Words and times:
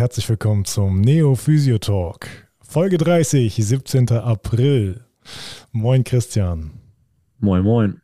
herzlich 0.00 0.30
willkommen 0.30 0.64
zum 0.64 1.02
Neo 1.02 1.34
Physio 1.34 1.76
Talk. 1.76 2.26
Folge 2.62 2.96
30, 2.96 3.54
17. 3.54 4.08
April. 4.12 5.04
Moin 5.72 6.04
Christian. 6.04 6.70
Moin, 7.38 7.62
moin. 7.62 8.00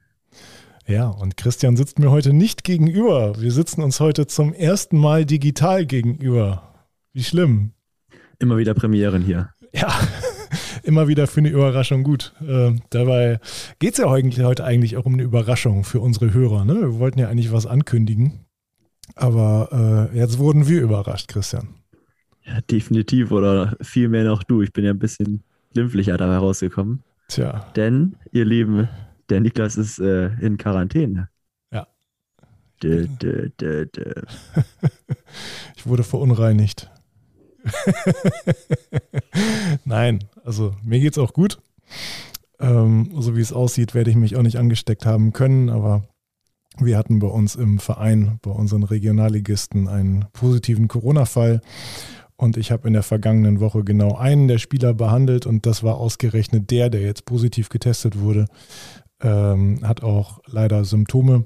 Ja, 0.87 1.09
und 1.09 1.39
Christian 1.39 1.75
sitzt 1.75 1.99
mir 1.99 2.11
heute 2.11 2.35
nicht 2.35 2.65
gegenüber. 2.65 3.41
Wir 3.41 3.51
sitzen 3.51 3.83
uns 3.83 3.99
heute 3.99 4.27
zum 4.27 4.53
ersten 4.53 4.99
Mal 4.99 5.25
digital 5.25 5.87
gegenüber. 5.87 6.75
Wie 7.15 7.25
schlimm. 7.25 7.73
Immer 8.39 8.59
wieder 8.59 8.75
Premieren 8.75 9.23
hier. 9.23 9.49
Ja, 9.73 9.89
immer 10.83 11.09
wieder 11.09 11.27
für 11.27 11.41
eine 11.41 11.49
Überraschung 11.49 12.03
gut. 12.03 12.35
Äh, 12.47 12.73
dabei 12.91 13.41
geht 13.79 13.93
es 13.93 13.99
ja 14.01 14.11
heute, 14.11 14.65
eigentlich 14.65 14.99
auch 14.99 15.07
um 15.07 15.15
eine 15.15 15.23
Überraschung 15.23 15.83
für 15.83 16.01
unsere 16.01 16.35
Hörer. 16.35 16.67
Ne? 16.67 16.75
Wir 16.75 16.99
wollten 16.99 17.21
ja 17.21 17.31
eigentlich 17.31 17.53
was 17.53 17.65
ankündigen. 17.65 18.45
Aber 19.15 20.11
äh, 20.13 20.19
jetzt 20.19 20.37
wurden 20.37 20.69
wir 20.69 20.83
überrascht, 20.83 21.29
Christian. 21.29 21.69
Ja, 22.47 22.61
definitiv. 22.71 23.33
Oder 23.33 23.77
vielmehr 23.81 24.25
noch 24.25 24.43
du. 24.43 24.63
Ich 24.63 24.73
bin 24.73 24.85
ja 24.85 24.93
ein 24.93 24.99
bisschen 24.99 25.43
glimpflicher 25.73 26.17
dabei 26.17 26.39
rausgekommen. 26.39 27.03
Tja. 27.29 27.67
Denn, 27.75 28.17
ihr 28.33 28.45
Lieben, 28.45 28.89
der 29.29 29.41
Niklas 29.41 29.77
ist 29.77 29.99
äh, 29.99 30.29
in 30.41 30.57
Quarantäne. 30.57 31.29
Ja. 31.73 31.87
Dö, 32.83 33.07
dö, 33.21 33.51
dö, 33.61 33.87
ich 35.77 35.87
wurde 35.87 36.05
verunreinigt. 36.05 36.91
Nein, 39.85 40.25
also 40.45 40.75
mir 40.85 41.01
geht's 41.01 41.19
auch 41.19 41.33
gut. 41.33 41.59
Ähm, 42.61 43.11
so 43.19 43.37
wie 43.37 43.41
es 43.41 43.53
aussieht, 43.53 43.95
werde 43.95 44.11
ich 44.11 44.17
mich 44.17 44.37
auch 44.37 44.43
nicht 44.43 44.59
angesteckt 44.59 45.05
haben 45.05 45.33
können, 45.33 45.69
aber 45.69 46.09
wir 46.79 46.97
hatten 46.97 47.19
bei 47.19 47.27
uns 47.27 47.57
im 47.57 47.79
Verein, 47.79 48.39
bei 48.43 48.51
unseren 48.51 48.83
Regionalligisten, 48.83 49.89
einen 49.89 50.27
positiven 50.33 50.89
Corona-Fall. 50.89 51.61
Und 52.37 52.57
ich 52.57 52.71
habe 52.71 52.87
in 52.87 52.93
der 52.93 53.03
vergangenen 53.03 53.61
Woche 53.61 53.83
genau 53.83 54.15
einen 54.17 54.49
der 54.49 54.59
Spieler 54.59 54.93
behandelt 54.93 55.47
und 55.47 55.65
das 55.65 55.83
war 55.83 55.97
ausgerechnet 55.97 56.71
der, 56.71 56.91
der 56.91 57.01
jetzt 57.01 57.25
positiv 57.25 57.69
getestet 57.71 58.19
wurde. 58.19 58.47
Ähm, 59.21 59.81
hat 59.83 60.03
auch 60.03 60.41
leider 60.47 60.85
Symptome. 60.85 61.45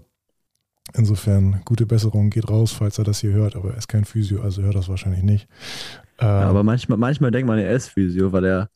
Insofern 0.95 1.61
gute 1.65 1.87
Besserung 1.87 2.31
geht 2.31 2.51
raus, 2.51 2.73
falls 2.73 2.99
er 2.99 3.05
das 3.05 3.21
hier 3.21 3.33
hört, 3.33 3.55
aber 3.55 3.71
er 3.71 3.77
ist 3.77 3.89
kein 3.89 4.05
Physio, 4.05 4.43
also 4.43 4.63
hört 4.63 4.75
das 4.75 4.89
wahrscheinlich 4.89 5.23
nicht. 5.23 5.49
Ähm, 6.19 6.27
ja, 6.27 6.49
aber 6.49 6.65
manchmal, 6.65 6.99
manchmal 6.99 7.31
denkt 7.31 7.47
man, 7.47 7.61
er 7.61 7.71
ist 7.71 7.89
Physio, 7.89 8.33
weil 8.33 8.45
er 8.45 8.71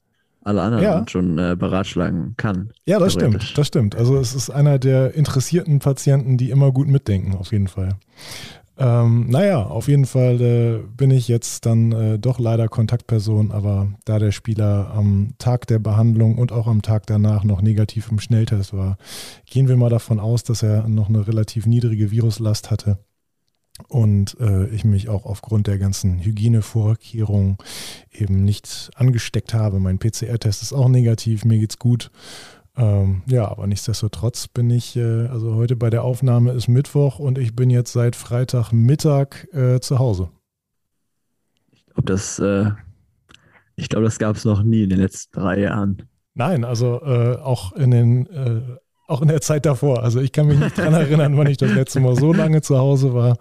alle 0.45 0.63
anderen 0.63 0.85
ja. 0.85 1.05
schon 1.09 1.39
äh, 1.39 1.57
beratschlagen 1.59 2.35
kann. 2.37 2.71
Ja, 2.85 2.99
das 2.99 3.15
stimmt, 3.15 3.59
das 3.59 3.67
stimmt. 3.67 3.97
Also 3.97 4.17
es 4.19 4.35
ist 4.35 4.51
einer 4.51 4.79
der 4.79 5.15
interessierten 5.15 5.79
Patienten, 5.81 6.37
die 6.37 6.51
immer 6.51 6.71
gut 6.71 6.87
mitdenken, 6.87 7.35
auf 7.35 7.51
jeden 7.51 7.69
Fall. 7.69 7.97
Ähm, 8.77 9.31
naja, 9.31 9.63
auf 9.63 9.87
jeden 9.87 10.05
Fall 10.05 10.41
äh, 10.41 10.79
bin 10.97 11.13
ich 11.13 11.29
jetzt 11.29 11.65
dann 11.65 11.93
äh, 11.93 12.19
doch 12.19 12.41
leider 12.41 12.69
Kontaktperson, 12.69 13.53
aber 13.53 13.93
da 14.05 14.19
der 14.19 14.33
Spieler 14.33 14.91
am 14.93 15.35
Tag 15.39 15.69
der 15.69 15.79
Behandlung 15.79 16.39
und 16.39 16.51
auch 16.51 16.67
am 16.67 16.83
Tag 16.83 17.07
danach 17.07 17.45
noch 17.45 17.63
negativ 17.63 18.11
im 18.11 18.19
Schnelltest 18.19 18.73
war, 18.73 18.99
gehen 19.47 19.69
wir 19.69 19.77
mal 19.77 19.91
davon 19.91 20.19
aus, 20.19 20.43
dass 20.43 20.65
er 20.65 20.89
noch 20.89 21.09
eine 21.09 21.27
relativ 21.29 21.67
niedrige 21.67 22.11
Viruslast 22.11 22.73
hatte 22.73 22.99
und 23.89 24.37
äh, 24.41 24.67
ich 24.67 24.85
mich 24.85 25.09
auch 25.09 25.25
aufgrund 25.25 25.67
der 25.67 25.79
ganzen 25.79 26.21
Hygienevorkehrungen 26.21 27.59
eben 28.13 28.45
nicht 28.45 28.91
angesteckt 28.95 29.55
habe. 29.55 29.81
Mein 29.81 29.99
PCR-Test 29.99 30.63
ist 30.63 30.73
auch 30.73 30.89
negativ, 30.89 31.45
mir 31.45 31.59
geht's 31.59 31.79
gut. 31.79 32.11
Ähm, 32.77 33.23
ja, 33.27 33.49
aber 33.49 33.67
nichtsdestotrotz 33.67 34.49
bin 34.49 34.69
ich, 34.71 34.97
äh, 34.97 35.27
also 35.27 35.55
heute 35.55 35.77
bei 35.77 35.91
der 35.91 36.03
Aufnahme 36.03 36.53
ist 36.53 36.69
Mittwoch 36.69 37.19
und 37.21 37.39
ich 37.39 37.55
bin 37.55 37.71
jetzt 37.71 37.93
seit 37.93 38.17
Freitagmittag 38.17 39.47
äh, 39.53 39.81
zu 39.81 39.99
Hause. 39.99 40.31
Ich 41.71 41.87
glaube, 41.87 42.03
das, 42.05 42.39
äh, 42.41 42.71
ich 43.77 43.89
glaube, 43.89 44.05
das 44.05 44.19
gab 44.19 44.37
es 44.37 44.45
noch 44.45 44.63
nie 44.65 44.83
in 44.83 44.91
den 44.91 44.99
letzten 44.99 45.39
drei 45.41 45.61
Jahren. 45.61 46.03
Nein, 46.35 46.65
also 46.65 47.01
äh, 47.03 47.37
auch 47.37 47.73
in 47.73 47.93
den 47.93 48.27
äh, 48.27 48.63
auch 49.07 49.23
in 49.23 49.29
der 49.29 49.41
Zeit 49.41 49.67
davor. 49.67 50.03
Also 50.03 50.21
ich 50.21 50.33
kann 50.33 50.47
mich 50.47 50.59
nicht 50.59 50.79
daran 50.79 50.95
erinnern, 50.95 51.37
wann 51.37 51.47
ich 51.47 51.59
das 51.59 51.73
letzte 51.75 52.01
Mal 52.01 52.17
so 52.17 52.33
lange 52.33 52.63
zu 52.63 52.79
Hause 52.79 53.13
war. 53.15 53.37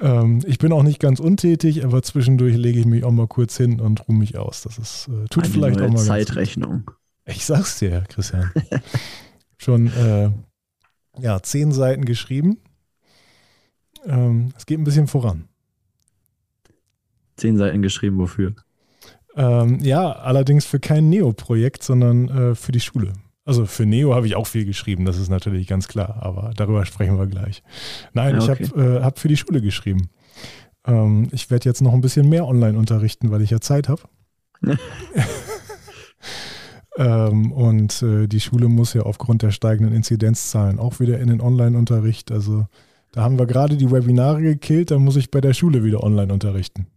Ähm, 0.00 0.40
ich 0.44 0.58
bin 0.58 0.72
auch 0.72 0.82
nicht 0.82 0.98
ganz 1.00 1.20
untätig, 1.20 1.84
aber 1.84 2.02
zwischendurch 2.02 2.56
lege 2.56 2.80
ich 2.80 2.86
mich 2.86 3.04
auch 3.04 3.12
mal 3.12 3.28
kurz 3.28 3.56
hin 3.56 3.80
und 3.80 4.08
ruhe 4.08 4.16
mich 4.16 4.36
aus. 4.36 4.62
Das 4.62 4.76
ist, 4.78 5.08
äh, 5.08 5.26
tut 5.28 5.44
Eine 5.44 5.52
vielleicht 5.52 5.80
auch 5.80 5.88
mal. 5.88 5.98
Zeitrechnung. 5.98 6.90
Ich 7.28 7.44
sag's 7.44 7.78
dir, 7.78 8.04
Christian. 8.08 8.50
Schon 9.58 9.88
äh, 9.88 10.30
ja, 11.20 11.42
zehn 11.42 11.72
Seiten 11.72 12.04
geschrieben. 12.04 12.58
Ähm, 14.06 14.52
es 14.56 14.66
geht 14.66 14.78
ein 14.78 14.84
bisschen 14.84 15.08
voran. 15.08 15.48
Zehn 17.36 17.58
Seiten 17.58 17.82
geschrieben, 17.82 18.18
wofür? 18.18 18.54
Ähm, 19.36 19.78
ja, 19.80 20.10
allerdings 20.10 20.64
für 20.64 20.80
kein 20.80 21.08
Neo-Projekt, 21.10 21.82
sondern 21.82 22.28
äh, 22.28 22.54
für 22.54 22.72
die 22.72 22.80
Schule. 22.80 23.12
Also 23.44 23.66
für 23.66 23.86
Neo 23.86 24.14
habe 24.14 24.26
ich 24.26 24.34
auch 24.34 24.46
viel 24.46 24.64
geschrieben, 24.64 25.04
das 25.04 25.16
ist 25.16 25.30
natürlich 25.30 25.66
ganz 25.66 25.88
klar, 25.88 26.18
aber 26.20 26.52
darüber 26.56 26.84
sprechen 26.84 27.18
wir 27.18 27.26
gleich. 27.26 27.62
Nein, 28.12 28.36
ja, 28.36 28.42
okay. 28.42 28.62
ich 28.64 28.70
habe 28.70 28.98
äh, 28.98 29.02
hab 29.02 29.18
für 29.18 29.28
die 29.28 29.36
Schule 29.36 29.62
geschrieben. 29.62 30.10
Ähm, 30.86 31.28
ich 31.32 31.50
werde 31.50 31.68
jetzt 31.68 31.80
noch 31.80 31.92
ein 31.92 32.00
bisschen 32.00 32.28
mehr 32.28 32.46
online 32.46 32.78
unterrichten, 32.78 33.30
weil 33.30 33.42
ich 33.42 33.50
ja 33.50 33.60
Zeit 33.60 33.88
habe. 33.88 34.02
ähm, 36.98 37.52
und 37.52 38.02
äh, 38.02 38.26
die 38.26 38.40
Schule 38.40 38.68
muss 38.68 38.92
ja 38.92 39.02
aufgrund 39.02 39.42
der 39.42 39.52
steigenden 39.52 39.94
Inzidenzzahlen 39.94 40.80
auch 40.80 40.98
wieder 40.98 41.20
in 41.20 41.28
den 41.28 41.40
Online-Unterricht. 41.40 42.32
Also 42.32 42.66
da 43.12 43.22
haben 43.22 43.38
wir 43.38 43.46
gerade 43.46 43.76
die 43.76 43.90
Webinare 43.90 44.42
gekillt, 44.42 44.90
da 44.90 44.98
muss 44.98 45.14
ich 45.14 45.30
bei 45.30 45.40
der 45.40 45.54
Schule 45.54 45.84
wieder 45.84 46.02
online 46.02 46.32
unterrichten. 46.32 46.88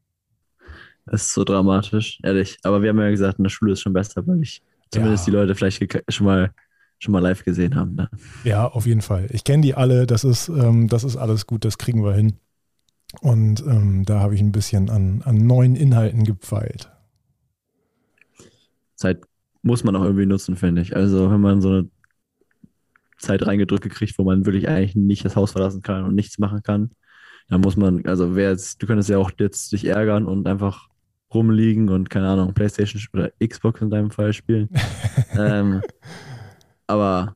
Das 1.06 1.24
ist 1.24 1.34
so 1.34 1.44
dramatisch, 1.44 2.20
ehrlich. 2.24 2.58
Aber 2.64 2.82
wir 2.82 2.90
haben 2.90 3.00
ja 3.00 3.12
gesagt, 3.12 3.38
in 3.38 3.44
der 3.44 3.52
Schule 3.52 3.74
ist 3.74 3.82
schon 3.82 3.94
besser, 3.94 4.26
weil 4.26 4.42
ich 4.42 4.64
zumindest 4.90 5.28
ja. 5.28 5.32
die 5.32 5.38
Leute 5.38 5.56
vielleicht 5.56 6.04
schon 6.10 6.26
mal 6.26 6.52
schon 6.98 7.12
mal 7.12 7.20
live 7.20 7.44
gesehen 7.44 7.76
haben. 7.76 7.96
Ne? 7.96 8.10
Ja, 8.44 8.68
auf 8.68 8.86
jeden 8.86 9.02
Fall. 9.02 9.28
Ich 9.32 9.44
kenne 9.44 9.64
die 9.64 9.74
alle, 9.74 10.06
das 10.06 10.24
ist, 10.24 10.50
ähm, 10.50 10.88
das 10.88 11.04
ist 11.04 11.18
alles 11.18 11.48
gut, 11.48 11.66
das 11.66 11.80
kriegen 11.80 12.04
wir 12.04 12.14
hin. 12.14 12.38
Und 13.22 13.62
ähm, 13.62 14.04
da 14.06 14.20
habe 14.20 14.36
ich 14.36 14.42
ein 14.42 14.52
bisschen 14.52 14.90
an, 14.90 15.22
an 15.26 15.38
neuen 15.38 15.76
Inhalten 15.76 16.24
gepfeilt. 16.24 16.92
Zeit 18.96 19.22
muss 19.62 19.84
man 19.84 19.96
auch 19.96 20.04
irgendwie 20.04 20.26
nutzen, 20.26 20.56
finde 20.56 20.82
ich. 20.82 20.96
Also 20.96 21.30
wenn 21.32 21.42
man 21.42 21.62
so 21.62 21.70
eine 21.70 21.90
Zeit 23.18 23.46
reingedrückt 23.46 23.90
kriegt, 23.90 24.18
wo 24.18 24.24
man 24.24 24.46
wirklich 24.46 24.68
eigentlich 24.68 24.96
nicht 24.96 25.24
das 25.24 25.36
Haus 25.36 25.52
verlassen 25.52 25.82
kann 25.82 26.06
und 26.06 26.16
nichts 26.16 26.40
machen 26.40 26.64
kann, 26.64 26.92
dann 27.50 27.62
muss 27.62 27.78
man, 27.78 28.06
also 28.06 28.36
wer 28.36 28.50
jetzt, 28.50 28.82
du 28.82 28.88
könntest 28.88 29.10
ja 29.10 29.18
auch 29.18 29.32
jetzt 29.38 29.72
dich 29.72 29.86
ärgern 29.86 30.26
und 30.26 30.48
einfach 30.48 30.88
rumliegen 31.34 31.90
und 31.90 32.10
keine 32.10 32.28
Ahnung, 32.28 32.54
Playstation 32.54 33.02
oder 33.14 33.32
Xbox 33.46 33.82
in 33.82 33.90
deinem 33.90 34.12
Fall 34.12 34.34
spielen. 34.34 34.70
ähm, 35.38 35.82
aber 36.88 37.36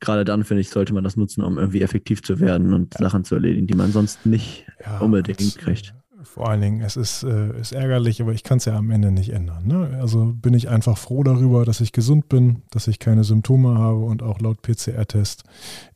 gerade 0.00 0.24
dann, 0.24 0.44
finde 0.44 0.60
ich, 0.60 0.70
sollte 0.70 0.92
man 0.92 1.04
das 1.04 1.16
nutzen, 1.16 1.42
um 1.42 1.58
irgendwie 1.58 1.82
effektiv 1.82 2.22
zu 2.22 2.40
werden 2.40 2.74
und 2.74 2.94
ja. 2.94 3.00
Sachen 3.00 3.24
zu 3.24 3.36
erledigen, 3.36 3.66
die 3.66 3.74
man 3.74 3.92
sonst 3.92 4.26
nicht 4.26 4.66
ja, 4.84 4.98
unbedingt 4.98 5.58
kriegt. 5.58 5.94
Vor 6.22 6.48
allen 6.48 6.60
Dingen, 6.60 6.80
es 6.82 6.96
ist, 6.96 7.22
äh, 7.24 7.58
ist 7.60 7.72
ärgerlich, 7.72 8.22
aber 8.22 8.32
ich 8.32 8.42
kann 8.42 8.58
es 8.58 8.64
ja 8.64 8.76
am 8.76 8.90
Ende 8.90 9.10
nicht 9.10 9.30
ändern. 9.30 9.66
Ne? 9.66 9.98
Also 10.00 10.32
bin 10.34 10.54
ich 10.54 10.68
einfach 10.68 10.96
froh 10.96 11.22
darüber, 11.22 11.64
dass 11.64 11.80
ich 11.80 11.92
gesund 11.92 12.28
bin, 12.28 12.62
dass 12.70 12.88
ich 12.88 12.98
keine 12.98 13.24
Symptome 13.24 13.78
habe 13.78 13.98
und 13.98 14.22
auch 14.22 14.40
laut 14.40 14.62
PCR-Test 14.62 15.44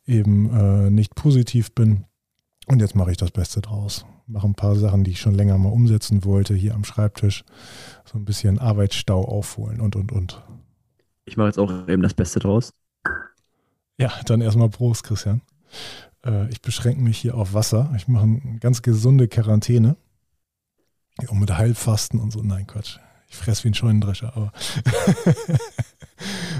eben 0.05 0.49
äh, 0.53 0.89
nicht 0.89 1.15
positiv 1.15 1.73
bin. 1.73 2.05
Und 2.67 2.81
jetzt 2.81 2.95
mache 2.95 3.11
ich 3.11 3.17
das 3.17 3.31
Beste 3.31 3.61
draus 3.61 4.05
mache 4.27 4.47
ein 4.47 4.55
paar 4.55 4.75
Sachen, 4.75 5.03
die 5.03 5.11
ich 5.11 5.19
schon 5.19 5.35
länger 5.35 5.57
mal 5.57 5.71
umsetzen 5.71 6.23
wollte, 6.25 6.53
hier 6.53 6.75
am 6.75 6.83
Schreibtisch. 6.83 7.43
So 8.05 8.17
ein 8.17 8.25
bisschen 8.25 8.59
Arbeitsstau 8.59 9.23
aufholen 9.25 9.81
und, 9.81 9.95
und, 9.95 10.11
und. 10.11 10.43
Ich 11.25 11.37
mache 11.37 11.47
jetzt 11.47 11.59
auch 11.59 11.87
eben 11.87 12.01
das 12.01 12.13
Beste 12.13 12.39
draus. 12.39 12.73
Ja, 13.97 14.11
dann 14.25 14.41
erstmal 14.41 14.69
Prost, 14.69 15.03
Christian. 15.03 15.41
Äh, 16.25 16.49
ich 16.49 16.61
beschränke 16.61 17.01
mich 17.01 17.17
hier 17.17 17.35
auf 17.35 17.53
Wasser. 17.53 17.91
Ich 17.95 18.07
mache 18.07 18.23
eine 18.23 18.59
ganz 18.59 18.81
gesunde 18.81 19.27
Quarantäne. 19.27 19.97
Auch 21.27 21.33
mit 21.33 21.55
Heilfasten 21.57 22.19
und 22.19 22.31
so. 22.31 22.41
Nein, 22.41 22.67
Quatsch. 22.67 22.97
Ich 23.29 23.35
fresse 23.35 23.63
wie 23.63 23.69
ein 23.69 23.73
Scheunendrescher, 23.73 24.35
aber 24.35 24.51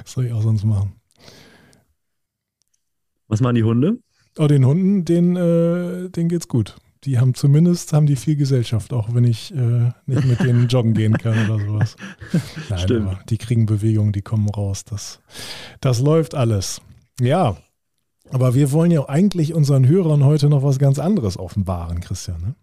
was 0.04 0.06
soll 0.14 0.26
ich 0.26 0.34
auch 0.34 0.42
sonst 0.42 0.66
machen? 0.66 0.94
Was 3.28 3.40
machen 3.40 3.56
die 3.56 3.64
Hunde? 3.64 4.00
Oh, 4.38 4.48
den 4.48 4.66
Hunden, 4.66 5.06
denen, 5.06 5.36
äh, 5.36 6.10
denen 6.10 6.30
geht's 6.30 6.48
gut 6.48 6.76
die 7.08 7.20
haben 7.20 7.34
zumindest 7.34 7.94
haben 7.94 8.06
die 8.06 8.16
viel 8.16 8.36
Gesellschaft, 8.36 8.92
auch 8.92 9.14
wenn 9.14 9.24
ich 9.24 9.54
äh, 9.56 9.92
nicht 10.06 10.26
mit 10.26 10.40
denen 10.42 10.68
joggen 10.70 10.94
gehen 10.94 11.18
kann 11.18 11.50
oder 11.50 11.66
sowas. 11.66 11.96
Nein, 12.70 12.80
Stimmt. 12.80 13.08
aber 13.08 13.20
die 13.30 13.38
kriegen 13.38 13.66
Bewegung, 13.66 14.12
die 14.12 14.22
kommen 14.22 14.50
raus. 14.50 14.84
Das, 14.84 15.22
das 15.80 16.00
läuft 16.00 16.36
alles. 16.36 16.82
Ja, 17.20 17.58
aber 18.30 18.56
wir 18.56 18.72
wollen 18.74 18.92
ja 18.92 19.08
eigentlich 19.08 19.54
unseren 19.54 19.88
Hörern 19.88 20.26
heute 20.26 20.50
noch 20.50 20.64
was 20.64 20.80
ganz 20.80 21.00
anderes 21.00 21.38
offenbaren, 21.38 22.02
Christian. 22.02 22.42
Ne? 22.42 22.56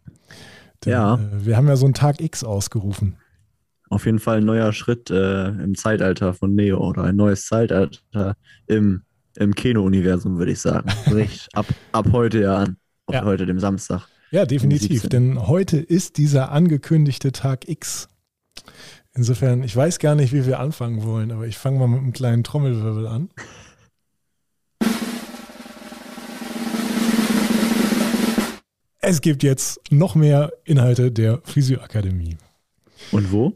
Denn, 0.84 0.92
ja. 0.92 1.14
Äh, 1.14 1.46
wir 1.46 1.56
haben 1.56 1.68
ja 1.68 1.76
so 1.76 1.86
einen 1.86 1.94
Tag 1.94 2.20
X 2.20 2.44
ausgerufen. 2.44 3.16
Auf 3.90 4.06
jeden 4.06 4.18
Fall 4.18 4.38
ein 4.38 4.44
neuer 4.44 4.72
Schritt 4.72 5.10
äh, 5.10 5.48
im 5.48 5.74
Zeitalter 5.74 6.34
von 6.34 6.54
Neo 6.54 6.78
oder 6.78 7.04
ein 7.04 7.16
neues 7.16 7.46
Zeitalter 7.46 8.34
im, 8.66 9.02
im 9.36 9.54
Kino-Universum, 9.54 10.38
würde 10.38 10.52
ich 10.52 10.60
sagen. 10.60 10.90
ab, 11.52 11.66
ab 11.92 12.06
heute 12.12 12.40
ja 12.40 12.56
an. 12.56 12.76
Ab 13.06 13.14
ja. 13.14 13.24
heute, 13.24 13.46
dem 13.46 13.60
Samstag. 13.60 14.08
Ja, 14.30 14.46
definitiv. 14.46 15.08
Denn 15.08 15.46
heute 15.46 15.76
ist 15.76 16.16
dieser 16.16 16.50
angekündigte 16.50 17.32
Tag 17.32 17.68
X. 17.68 18.08
Insofern, 19.14 19.62
ich 19.62 19.76
weiß 19.76 20.00
gar 20.00 20.16
nicht, 20.16 20.32
wie 20.32 20.44
wir 20.44 20.58
anfangen 20.58 21.04
wollen, 21.04 21.30
aber 21.30 21.46
ich 21.46 21.56
fange 21.56 21.78
mal 21.78 21.86
mit 21.86 22.00
einem 22.00 22.12
kleinen 22.12 22.42
Trommelwirbel 22.42 23.06
an. 23.06 23.28
Es 29.06 29.20
gibt 29.20 29.42
jetzt 29.42 29.80
noch 29.90 30.14
mehr 30.14 30.52
Inhalte 30.64 31.12
der 31.12 31.40
Physioakademie. 31.44 32.38
Und 33.12 33.30
wo? 33.32 33.52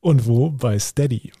Und 0.00 0.26
wo? 0.26 0.50
Bei 0.50 0.78
Steady. 0.78 1.32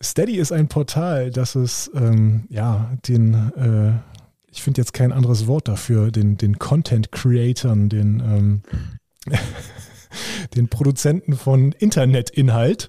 Steady 0.00 0.36
ist 0.36 0.52
ein 0.52 0.68
Portal, 0.68 1.30
das 1.30 1.56
es 1.56 1.90
ähm, 1.94 2.44
ja 2.48 2.96
den 3.08 3.34
äh, 3.56 3.92
ich 4.50 4.62
finde 4.62 4.80
jetzt 4.80 4.92
kein 4.92 5.12
anderes 5.12 5.46
Wort 5.46 5.68
dafür, 5.68 6.10
den, 6.10 6.36
den 6.36 6.58
Content-Creatern, 6.58 7.88
den, 7.88 8.20
ähm, 8.20 8.62
den 10.56 10.68
Produzenten 10.68 11.36
von 11.36 11.72
Internetinhalt 11.72 12.88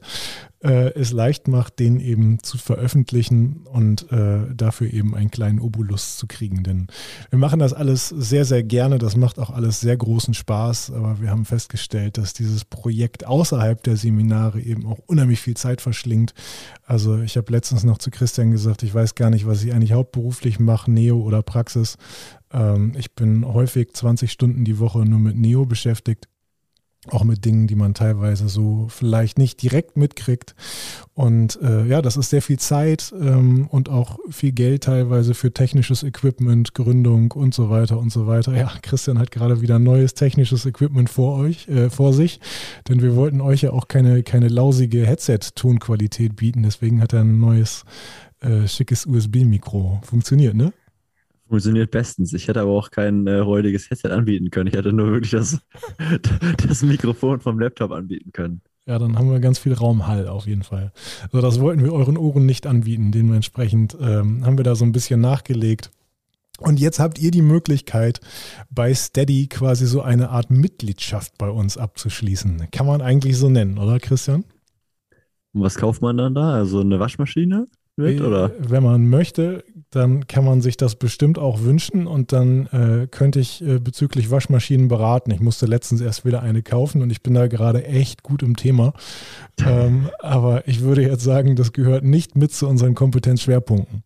äh, 0.61 0.93
es 0.93 1.11
leicht 1.11 1.47
macht, 1.47 1.79
den 1.79 1.99
eben 1.99 2.43
zu 2.43 2.57
veröffentlichen 2.57 3.65
und 3.65 4.11
äh, 4.11 4.53
dafür 4.53 4.91
eben 4.91 5.15
einen 5.15 5.31
kleinen 5.31 5.59
Obolus 5.59 6.17
zu 6.17 6.27
kriegen. 6.27 6.63
Denn 6.63 6.87
wir 7.29 7.39
machen 7.39 7.59
das 7.59 7.73
alles 7.73 8.09
sehr, 8.09 8.45
sehr 8.45 8.63
gerne. 8.63 8.97
Das 8.97 9.15
macht 9.15 9.39
auch 9.39 9.51
alles 9.51 9.79
sehr 9.79 9.95
großen 9.95 10.33
Spaß. 10.33 10.91
Aber 10.91 11.21
wir 11.21 11.29
haben 11.29 11.45
festgestellt, 11.45 12.17
dass 12.17 12.33
dieses 12.33 12.65
Projekt 12.65 13.25
außerhalb 13.25 13.81
der 13.83 13.95
Seminare 13.95 14.59
eben 14.59 14.85
auch 14.85 14.99
unheimlich 15.07 15.39
viel 15.39 15.55
Zeit 15.55 15.81
verschlingt. 15.81 16.33
Also 16.83 17.19
ich 17.19 17.37
habe 17.37 17.51
letztens 17.51 17.83
noch 17.83 17.97
zu 17.97 18.11
Christian 18.11 18.51
gesagt, 18.51 18.83
ich 18.83 18.93
weiß 18.93 19.15
gar 19.15 19.29
nicht, 19.29 19.47
was 19.47 19.63
ich 19.63 19.73
eigentlich 19.73 19.93
hauptberuflich 19.93 20.59
mache, 20.59 20.91
Neo 20.91 21.21
oder 21.21 21.41
Praxis. 21.41 21.97
Ähm, 22.51 22.93
ich 22.97 23.15
bin 23.15 23.45
häufig 23.45 23.93
20 23.93 24.31
Stunden 24.31 24.65
die 24.65 24.79
Woche 24.79 24.99
nur 25.05 25.19
mit 25.19 25.37
Neo 25.37 25.65
beschäftigt 25.65 26.27
auch 27.07 27.23
mit 27.23 27.45
Dingen, 27.45 27.67
die 27.67 27.75
man 27.75 27.93
teilweise 27.93 28.49
so 28.49 28.87
vielleicht 28.89 29.37
nicht 29.37 29.61
direkt 29.61 29.95
mitkriegt. 29.95 30.53
Und 31.13 31.57
äh, 31.61 31.85
ja, 31.85 32.01
das 32.01 32.17
ist 32.17 32.29
sehr 32.29 32.41
viel 32.41 32.59
Zeit 32.59 33.13
ähm, 33.17 33.67
und 33.67 33.87
auch 33.87 34.19
viel 34.29 34.51
Geld 34.51 34.83
teilweise 34.83 35.33
für 35.33 35.53
technisches 35.53 36.03
Equipment, 36.03 36.73
Gründung 36.73 37.31
und 37.31 37.53
so 37.53 37.69
weiter 37.69 37.97
und 37.97 38.11
so 38.11 38.27
weiter. 38.27 38.55
Ja, 38.55 38.71
Christian 38.81 39.17
hat 39.17 39.31
gerade 39.31 39.61
wieder 39.61 39.79
neues 39.79 40.13
technisches 40.13 40.65
Equipment 40.65 41.09
vor 41.09 41.37
euch, 41.37 41.69
äh, 41.69 41.89
vor 41.89 42.13
sich, 42.13 42.41
denn 42.89 43.01
wir 43.01 43.15
wollten 43.15 43.39
euch 43.39 43.61
ja 43.61 43.71
auch 43.71 43.87
keine, 43.87 44.21
keine 44.23 44.49
lausige 44.49 45.07
Headset-Tonqualität 45.07 46.35
bieten. 46.35 46.63
Deswegen 46.63 47.01
hat 47.01 47.13
er 47.13 47.21
ein 47.21 47.39
neues 47.39 47.85
äh, 48.41 48.67
schickes 48.67 49.05
USB-Mikro. 49.05 50.01
Funktioniert, 50.03 50.55
ne? 50.55 50.73
Funktioniert 51.49 51.89
bestens. 51.89 52.31
Ich 52.33 52.47
hätte 52.47 52.61
aber 52.61 52.71
auch 52.71 52.91
kein 52.91 53.25
äh, 53.25 53.37
räudiges 53.37 53.89
Headset 53.89 54.09
anbieten 54.09 54.51
können. 54.51 54.67
Ich 54.67 54.75
hätte 54.75 54.93
nur 54.93 55.11
wirklich 55.11 55.31
das, 55.31 55.59
das 56.67 56.83
Mikrofon 56.83 57.39
vom 57.39 57.59
Laptop 57.59 57.91
anbieten 57.91 58.31
können. 58.31 58.61
Ja, 58.85 58.99
dann 58.99 59.17
haben 59.17 59.31
wir 59.31 59.39
ganz 59.39 59.57
viel 59.59 59.73
Raumhall 59.73 60.27
auf 60.27 60.45
jeden 60.47 60.63
Fall. 60.63 60.91
Also 61.23 61.41
das 61.41 61.59
wollten 61.59 61.83
wir 61.83 61.91
euren 61.91 62.17
Ohren 62.17 62.45
nicht 62.45 62.67
anbieten. 62.67 63.11
Dementsprechend 63.11 63.97
ähm, 63.99 64.45
haben 64.45 64.57
wir 64.57 64.63
da 64.63 64.75
so 64.75 64.85
ein 64.85 64.91
bisschen 64.91 65.21
nachgelegt. 65.21 65.91
Und 66.59 66.79
jetzt 66.79 66.99
habt 66.99 67.19
ihr 67.19 67.31
die 67.31 67.41
Möglichkeit, 67.41 68.19
bei 68.69 68.93
Steady 68.93 69.47
quasi 69.47 69.87
so 69.87 70.01
eine 70.01 70.29
Art 70.29 70.51
Mitgliedschaft 70.51 71.37
bei 71.37 71.49
uns 71.49 71.77
abzuschließen. 71.77 72.67
Kann 72.71 72.85
man 72.85 73.01
eigentlich 73.01 73.37
so 73.37 73.49
nennen, 73.49 73.77
oder 73.77 73.99
Christian? 73.99 74.43
Und 75.53 75.61
was 75.61 75.75
kauft 75.75 76.01
man 76.01 76.17
dann 76.17 76.35
da? 76.35 76.53
Also 76.53 76.81
eine 76.81 76.99
Waschmaschine? 76.99 77.67
Mit, 77.99 78.21
oder? 78.21 78.51
Wenn 78.59 78.83
man 78.83 79.09
möchte, 79.09 79.63
dann 79.91 80.27
kann 80.27 80.45
man 80.45 80.61
sich 80.61 80.77
das 80.77 80.95
bestimmt 80.95 81.39
auch 81.39 81.61
wünschen 81.61 82.07
und 82.07 82.31
dann 82.31 82.67
äh, 82.67 83.07
könnte 83.09 83.39
ich 83.39 83.61
äh, 83.61 83.79
bezüglich 83.79 84.29
Waschmaschinen 84.29 84.87
beraten. 84.87 85.31
Ich 85.31 85.39
musste 85.39 85.65
letztens 85.65 86.01
erst 86.01 86.25
wieder 86.25 86.41
eine 86.41 86.61
kaufen 86.61 87.01
und 87.01 87.09
ich 87.09 87.23
bin 87.23 87.33
da 87.33 87.47
gerade 87.47 87.85
echt 87.85 88.23
gut 88.23 88.43
im 88.43 88.55
Thema. 88.55 88.93
ähm, 89.65 90.09
aber 90.19 90.67
ich 90.67 90.81
würde 90.81 91.01
jetzt 91.01 91.23
sagen, 91.23 91.55
das 91.55 91.73
gehört 91.73 92.03
nicht 92.03 92.35
mit 92.35 92.51
zu 92.51 92.67
unseren 92.67 92.95
Kompetenzschwerpunkten. 92.95 94.03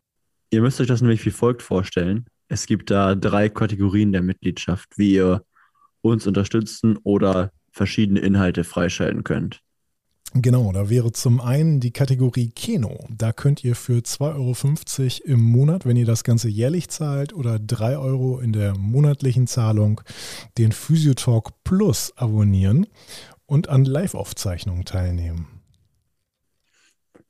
Ihr 0.51 0.61
müsst 0.61 0.79
euch 0.79 0.87
das 0.87 1.01
nämlich 1.01 1.25
wie 1.25 1.31
folgt 1.31 1.61
vorstellen. 1.61 2.25
Es 2.47 2.65
gibt 2.65 2.91
da 2.91 3.15
drei 3.15 3.49
Kategorien 3.49 4.11
der 4.11 4.21
Mitgliedschaft, 4.21 4.97
wie 4.97 5.13
ihr 5.13 5.43
uns 6.01 6.27
unterstützen 6.27 6.97
oder 7.03 7.51
verschiedene 7.71 8.19
Inhalte 8.19 8.63
freischalten 8.63 9.23
könnt. 9.23 9.62
Genau, 10.35 10.71
da 10.71 10.89
wäre 10.89 11.11
zum 11.11 11.39
einen 11.39 11.79
die 11.79 11.91
Kategorie 11.91 12.49
Kino. 12.49 13.05
Da 13.15 13.31
könnt 13.31 13.63
ihr 13.63 13.75
für 13.75 13.99
2,50 13.99 15.21
Euro 15.25 15.33
im 15.33 15.41
Monat, 15.41 15.85
wenn 15.85 15.95
ihr 15.95 16.07
das 16.07 16.23
Ganze 16.23 16.49
jährlich 16.49 16.89
zahlt, 16.89 17.33
oder 17.33 17.59
3 17.59 17.97
Euro 17.97 18.39
in 18.39 18.51
der 18.51 18.75
monatlichen 18.75 19.45
Zahlung 19.45 20.01
den 20.57 20.71
Physiotalk 20.71 21.51
Plus 21.63 22.13
abonnieren 22.15 22.87
und 23.45 23.69
an 23.69 23.85
Live-Aufzeichnungen 23.85 24.85
teilnehmen. 24.85 25.47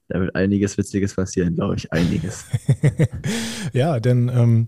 Da 0.08 0.22
wird 0.22 0.36
einiges 0.36 0.78
Witziges 0.78 1.16
passieren, 1.16 1.56
glaube 1.56 1.76
ich, 1.76 1.92
einiges. 1.92 2.46
ja, 3.74 4.00
denn 4.00 4.30
ähm, 4.34 4.68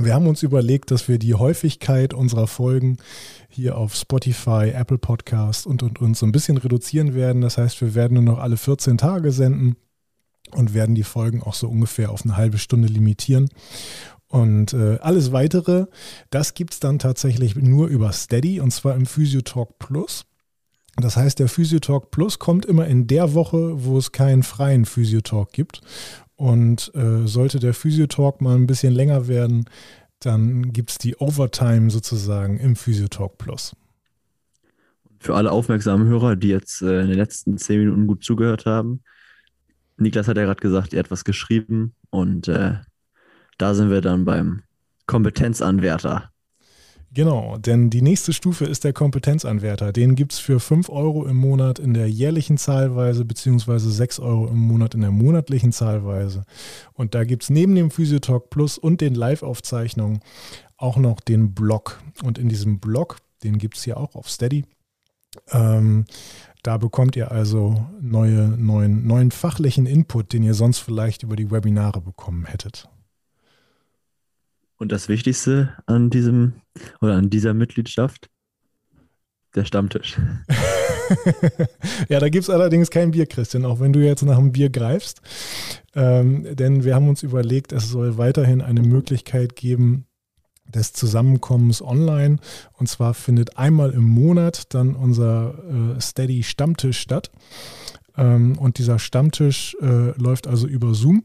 wir 0.00 0.14
haben 0.14 0.26
uns 0.26 0.42
überlegt, 0.42 0.90
dass 0.90 1.08
wir 1.08 1.18
die 1.18 1.34
Häufigkeit 1.34 2.12
unserer 2.12 2.46
Folgen 2.46 2.98
hier 3.48 3.78
auf 3.78 3.94
Spotify, 3.94 4.70
Apple 4.74 4.98
Podcast 4.98 5.66
und, 5.66 5.82
und, 5.82 6.00
und 6.00 6.16
so 6.16 6.26
ein 6.26 6.32
bisschen 6.32 6.58
reduzieren 6.58 7.14
werden. 7.14 7.40
Das 7.42 7.58
heißt, 7.58 7.80
wir 7.80 7.94
werden 7.94 8.14
nur 8.14 8.22
noch 8.34 8.38
alle 8.38 8.56
14 8.56 8.98
Tage 8.98 9.32
senden 9.32 9.76
und 10.52 10.74
werden 10.74 10.94
die 10.94 11.02
Folgen 11.02 11.42
auch 11.42 11.54
so 11.54 11.68
ungefähr 11.68 12.10
auf 12.10 12.24
eine 12.24 12.36
halbe 12.36 12.58
Stunde 12.58 12.88
limitieren. 12.88 13.48
Und 14.28 14.72
äh, 14.72 14.98
alles 15.00 15.32
weitere, 15.32 15.86
das 16.30 16.54
gibt 16.54 16.74
es 16.74 16.80
dann 16.80 16.98
tatsächlich 16.98 17.56
nur 17.56 17.86
über 17.88 18.12
Steady 18.12 18.60
und 18.60 18.72
zwar 18.72 18.94
im 18.94 19.06
Physiotalk 19.06 19.78
Plus. 19.78 20.26
Das 20.96 21.16
heißt, 21.16 21.38
der 21.38 21.48
Physiotalk 21.48 22.10
Plus 22.10 22.38
kommt 22.38 22.64
immer 22.64 22.86
in 22.86 23.06
der 23.06 23.34
Woche, 23.34 23.84
wo 23.84 23.98
es 23.98 24.12
keinen 24.12 24.42
freien 24.42 24.84
Physiotalk 24.84 25.52
gibt. 25.52 25.80
Und 26.36 26.94
äh, 26.94 27.26
sollte 27.26 27.60
der 27.60 27.74
Physiotalk 27.74 28.40
mal 28.40 28.56
ein 28.56 28.66
bisschen 28.66 28.92
länger 28.92 29.28
werden, 29.28 29.64
dann 30.20 30.72
gibt 30.72 30.90
es 30.90 30.98
die 30.98 31.16
Overtime 31.16 31.90
sozusagen 31.90 32.58
im 32.58 32.76
Physiotalk 32.76 33.38
Plus. 33.38 33.74
Für 35.18 35.34
alle 35.34 35.50
aufmerksamen 35.50 36.06
Hörer, 36.08 36.36
die 36.36 36.48
jetzt 36.48 36.82
äh, 36.82 37.02
in 37.02 37.08
den 37.08 37.16
letzten 37.18 37.58
zehn 37.58 37.80
Minuten 37.80 38.06
gut 38.06 38.24
zugehört 38.24 38.66
haben, 38.66 39.02
Niklas 39.98 40.28
hat 40.28 40.36
ja 40.36 40.44
gerade 40.44 40.60
gesagt, 40.60 40.92
er 40.92 41.00
hat 41.00 41.10
was 41.10 41.24
geschrieben 41.24 41.94
und 42.10 42.48
äh, 42.48 42.74
da 43.58 43.74
sind 43.74 43.90
wir 43.90 44.02
dann 44.02 44.24
beim 44.24 44.62
Kompetenzanwärter. 45.06 46.30
Genau, 47.16 47.56
denn 47.56 47.88
die 47.88 48.02
nächste 48.02 48.34
Stufe 48.34 48.66
ist 48.66 48.84
der 48.84 48.92
Kompetenzanwärter. 48.92 49.90
Den 49.90 50.16
gibt 50.16 50.34
es 50.34 50.38
für 50.38 50.60
5 50.60 50.90
Euro 50.90 51.24
im 51.24 51.38
Monat 51.38 51.78
in 51.78 51.94
der 51.94 52.10
jährlichen 52.10 52.58
Zahlweise 52.58 53.24
beziehungsweise 53.24 53.90
6 53.90 54.18
Euro 54.18 54.48
im 54.48 54.58
Monat 54.58 54.94
in 54.94 55.00
der 55.00 55.12
monatlichen 55.12 55.72
Zahlweise. 55.72 56.42
Und 56.92 57.14
da 57.14 57.24
gibt 57.24 57.44
es 57.44 57.48
neben 57.48 57.74
dem 57.74 57.90
Physiotalk 57.90 58.50
Plus 58.50 58.76
und 58.76 59.00
den 59.00 59.14
Live-Aufzeichnungen 59.14 60.20
auch 60.76 60.98
noch 60.98 61.20
den 61.20 61.54
Blog. 61.54 62.02
Und 62.22 62.36
in 62.36 62.50
diesem 62.50 62.80
Blog, 62.80 63.16
den 63.42 63.56
gibt 63.56 63.78
es 63.78 63.84
hier 63.84 63.96
auch 63.96 64.14
auf 64.14 64.28
Steady, 64.28 64.66
ähm, 65.52 66.04
da 66.62 66.76
bekommt 66.76 67.16
ihr 67.16 67.32
also 67.32 67.86
neue, 67.98 68.46
neuen, 68.46 69.06
neuen 69.06 69.30
fachlichen 69.30 69.86
Input, 69.86 70.34
den 70.34 70.42
ihr 70.42 70.52
sonst 70.52 70.80
vielleicht 70.80 71.22
über 71.22 71.36
die 71.36 71.50
Webinare 71.50 72.02
bekommen 72.02 72.44
hättet. 72.44 72.90
Und 74.78 74.92
das 74.92 75.08
Wichtigste 75.08 75.70
an 75.86 76.10
diesem 76.10 76.54
oder 77.00 77.14
an 77.14 77.30
dieser 77.30 77.54
Mitgliedschaft, 77.54 78.28
der 79.54 79.64
Stammtisch. 79.64 80.18
ja, 82.08 82.20
da 82.20 82.28
gibt 82.28 82.44
es 82.44 82.50
allerdings 82.50 82.90
kein 82.90 83.12
Bier, 83.12 83.26
Christian, 83.26 83.64
auch 83.64 83.80
wenn 83.80 83.92
du 83.92 84.00
jetzt 84.00 84.22
nach 84.22 84.36
einem 84.36 84.52
Bier 84.52 84.68
greifst. 84.70 85.22
Ähm, 85.94 86.54
denn 86.56 86.84
wir 86.84 86.94
haben 86.94 87.08
uns 87.08 87.22
überlegt, 87.22 87.72
es 87.72 87.88
soll 87.88 88.18
weiterhin 88.18 88.60
eine 88.60 88.82
Möglichkeit 88.82 89.56
geben, 89.56 90.06
des 90.74 90.92
Zusammenkommens 90.92 91.82
online. 91.82 92.38
Und 92.74 92.88
zwar 92.88 93.14
findet 93.14 93.56
einmal 93.56 93.90
im 93.90 94.04
Monat 94.04 94.74
dann 94.74 94.94
unser 94.94 95.54
äh, 95.96 96.00
Steady 96.00 96.42
Stammtisch 96.42 96.98
statt. 96.98 97.30
Ähm, 98.16 98.58
und 98.58 98.78
dieser 98.78 98.98
Stammtisch 98.98 99.76
äh, 99.80 100.10
läuft 100.20 100.46
also 100.46 100.66
über 100.66 100.94
Zoom. 100.94 101.24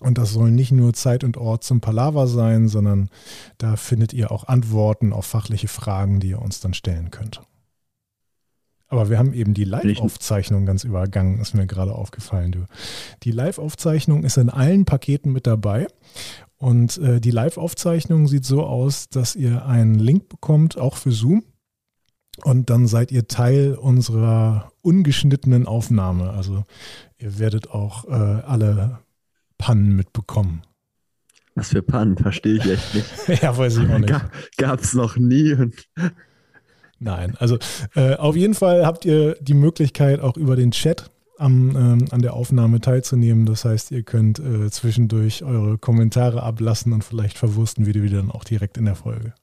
Und 0.00 0.18
das 0.18 0.32
soll 0.32 0.50
nicht 0.50 0.72
nur 0.72 0.92
Zeit 0.92 1.24
und 1.24 1.38
Ort 1.38 1.64
zum 1.64 1.80
Palaver 1.80 2.26
sein, 2.26 2.68
sondern 2.68 3.08
da 3.56 3.76
findet 3.76 4.12
ihr 4.12 4.30
auch 4.30 4.44
Antworten 4.46 5.12
auf 5.12 5.24
fachliche 5.24 5.68
Fragen, 5.68 6.20
die 6.20 6.30
ihr 6.30 6.42
uns 6.42 6.60
dann 6.60 6.74
stellen 6.74 7.10
könnt. 7.10 7.40
Aber 8.88 9.10
wir 9.10 9.18
haben 9.18 9.32
eben 9.32 9.52
die 9.52 9.64
Live-Aufzeichnung 9.64 10.64
ganz 10.64 10.84
übergangen, 10.84 11.40
ist 11.40 11.54
mir 11.54 11.66
gerade 11.66 11.94
aufgefallen, 11.94 12.52
du. 12.52 12.66
Die 13.24 13.32
Live-Aufzeichnung 13.32 14.22
ist 14.22 14.36
in 14.36 14.50
allen 14.50 14.84
Paketen 14.84 15.32
mit 15.32 15.46
dabei. 15.46 15.88
Und 16.56 16.98
äh, 16.98 17.20
die 17.20 17.32
Live-Aufzeichnung 17.32 18.28
sieht 18.28 18.44
so 18.44 18.64
aus, 18.64 19.08
dass 19.08 19.34
ihr 19.34 19.66
einen 19.66 19.96
Link 19.96 20.28
bekommt, 20.28 20.78
auch 20.78 20.96
für 20.96 21.10
Zoom. 21.10 21.42
Und 22.44 22.70
dann 22.70 22.86
seid 22.86 23.10
ihr 23.12 23.28
Teil 23.28 23.74
unserer 23.74 24.70
ungeschnittenen 24.82 25.66
Aufnahme. 25.66 26.30
Also 26.30 26.64
ihr 27.18 27.38
werdet 27.38 27.70
auch 27.70 28.04
äh, 28.04 28.12
alle 28.12 29.00
Pannen 29.58 29.96
mitbekommen. 29.96 30.62
Was 31.54 31.70
für 31.70 31.82
Pannen, 31.82 32.16
verstehe 32.18 32.56
ich 32.56 32.66
echt 32.66 32.94
nicht. 32.94 33.42
ja, 33.42 33.56
weiß 33.56 33.78
ich 33.78 33.90
auch 33.90 33.98
nicht. 33.98 34.14
Gab 34.58 34.80
es 34.80 34.92
noch 34.92 35.16
nie. 35.16 35.56
Nein, 36.98 37.34
also 37.38 37.58
äh, 37.94 38.14
auf 38.16 38.36
jeden 38.36 38.54
Fall 38.54 38.84
habt 38.84 39.04
ihr 39.04 39.36
die 39.40 39.54
Möglichkeit, 39.54 40.20
auch 40.20 40.36
über 40.36 40.56
den 40.56 40.70
Chat 40.70 41.10
am, 41.38 41.76
ähm, 41.76 42.04
an 42.10 42.22
der 42.22 42.34
Aufnahme 42.34 42.80
teilzunehmen. 42.80 43.46
Das 43.46 43.64
heißt, 43.64 43.90
ihr 43.90 44.02
könnt 44.02 44.38
äh, 44.38 44.70
zwischendurch 44.70 45.44
eure 45.44 45.78
Kommentare 45.78 46.42
ablassen 46.42 46.92
und 46.92 47.04
vielleicht 47.04 47.38
verwursten 47.38 47.86
wir 47.86 47.92
die 47.92 48.08
dann 48.08 48.30
auch 48.30 48.44
direkt 48.44 48.78
in 48.78 48.84
der 48.84 48.94
Folge. 48.94 49.34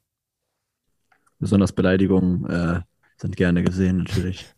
Besonders 1.40 1.72
Beleidigungen 1.72 2.46
äh, 2.50 2.82
sind 3.18 3.36
gerne 3.36 3.64
gesehen, 3.64 3.98
natürlich. 3.98 4.46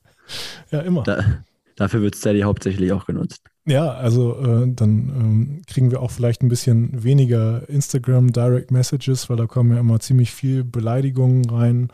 Ja, 0.71 0.79
immer. 0.79 1.03
Da, 1.03 1.43
dafür 1.75 2.01
wird 2.01 2.15
Steady 2.15 2.41
hauptsächlich 2.41 2.91
auch 2.93 3.05
genutzt. 3.05 3.43
Ja, 3.67 3.93
also 3.93 4.37
äh, 4.37 4.71
dann 4.71 5.09
ähm, 5.09 5.61
kriegen 5.65 5.89
wir 5.89 6.01
auch 6.01 6.11
vielleicht 6.11 6.43
ein 6.43 6.49
bisschen 6.49 7.03
weniger 7.03 7.67
Instagram 7.67 8.31
Direct 8.31 8.69
Messages, 8.69 9.27
weil 9.27 9.37
da 9.37 9.47
kommen 9.47 9.73
ja 9.73 9.79
immer 9.79 9.99
ziemlich 9.99 10.31
viel 10.31 10.63
Beleidigungen 10.63 11.49
rein, 11.49 11.89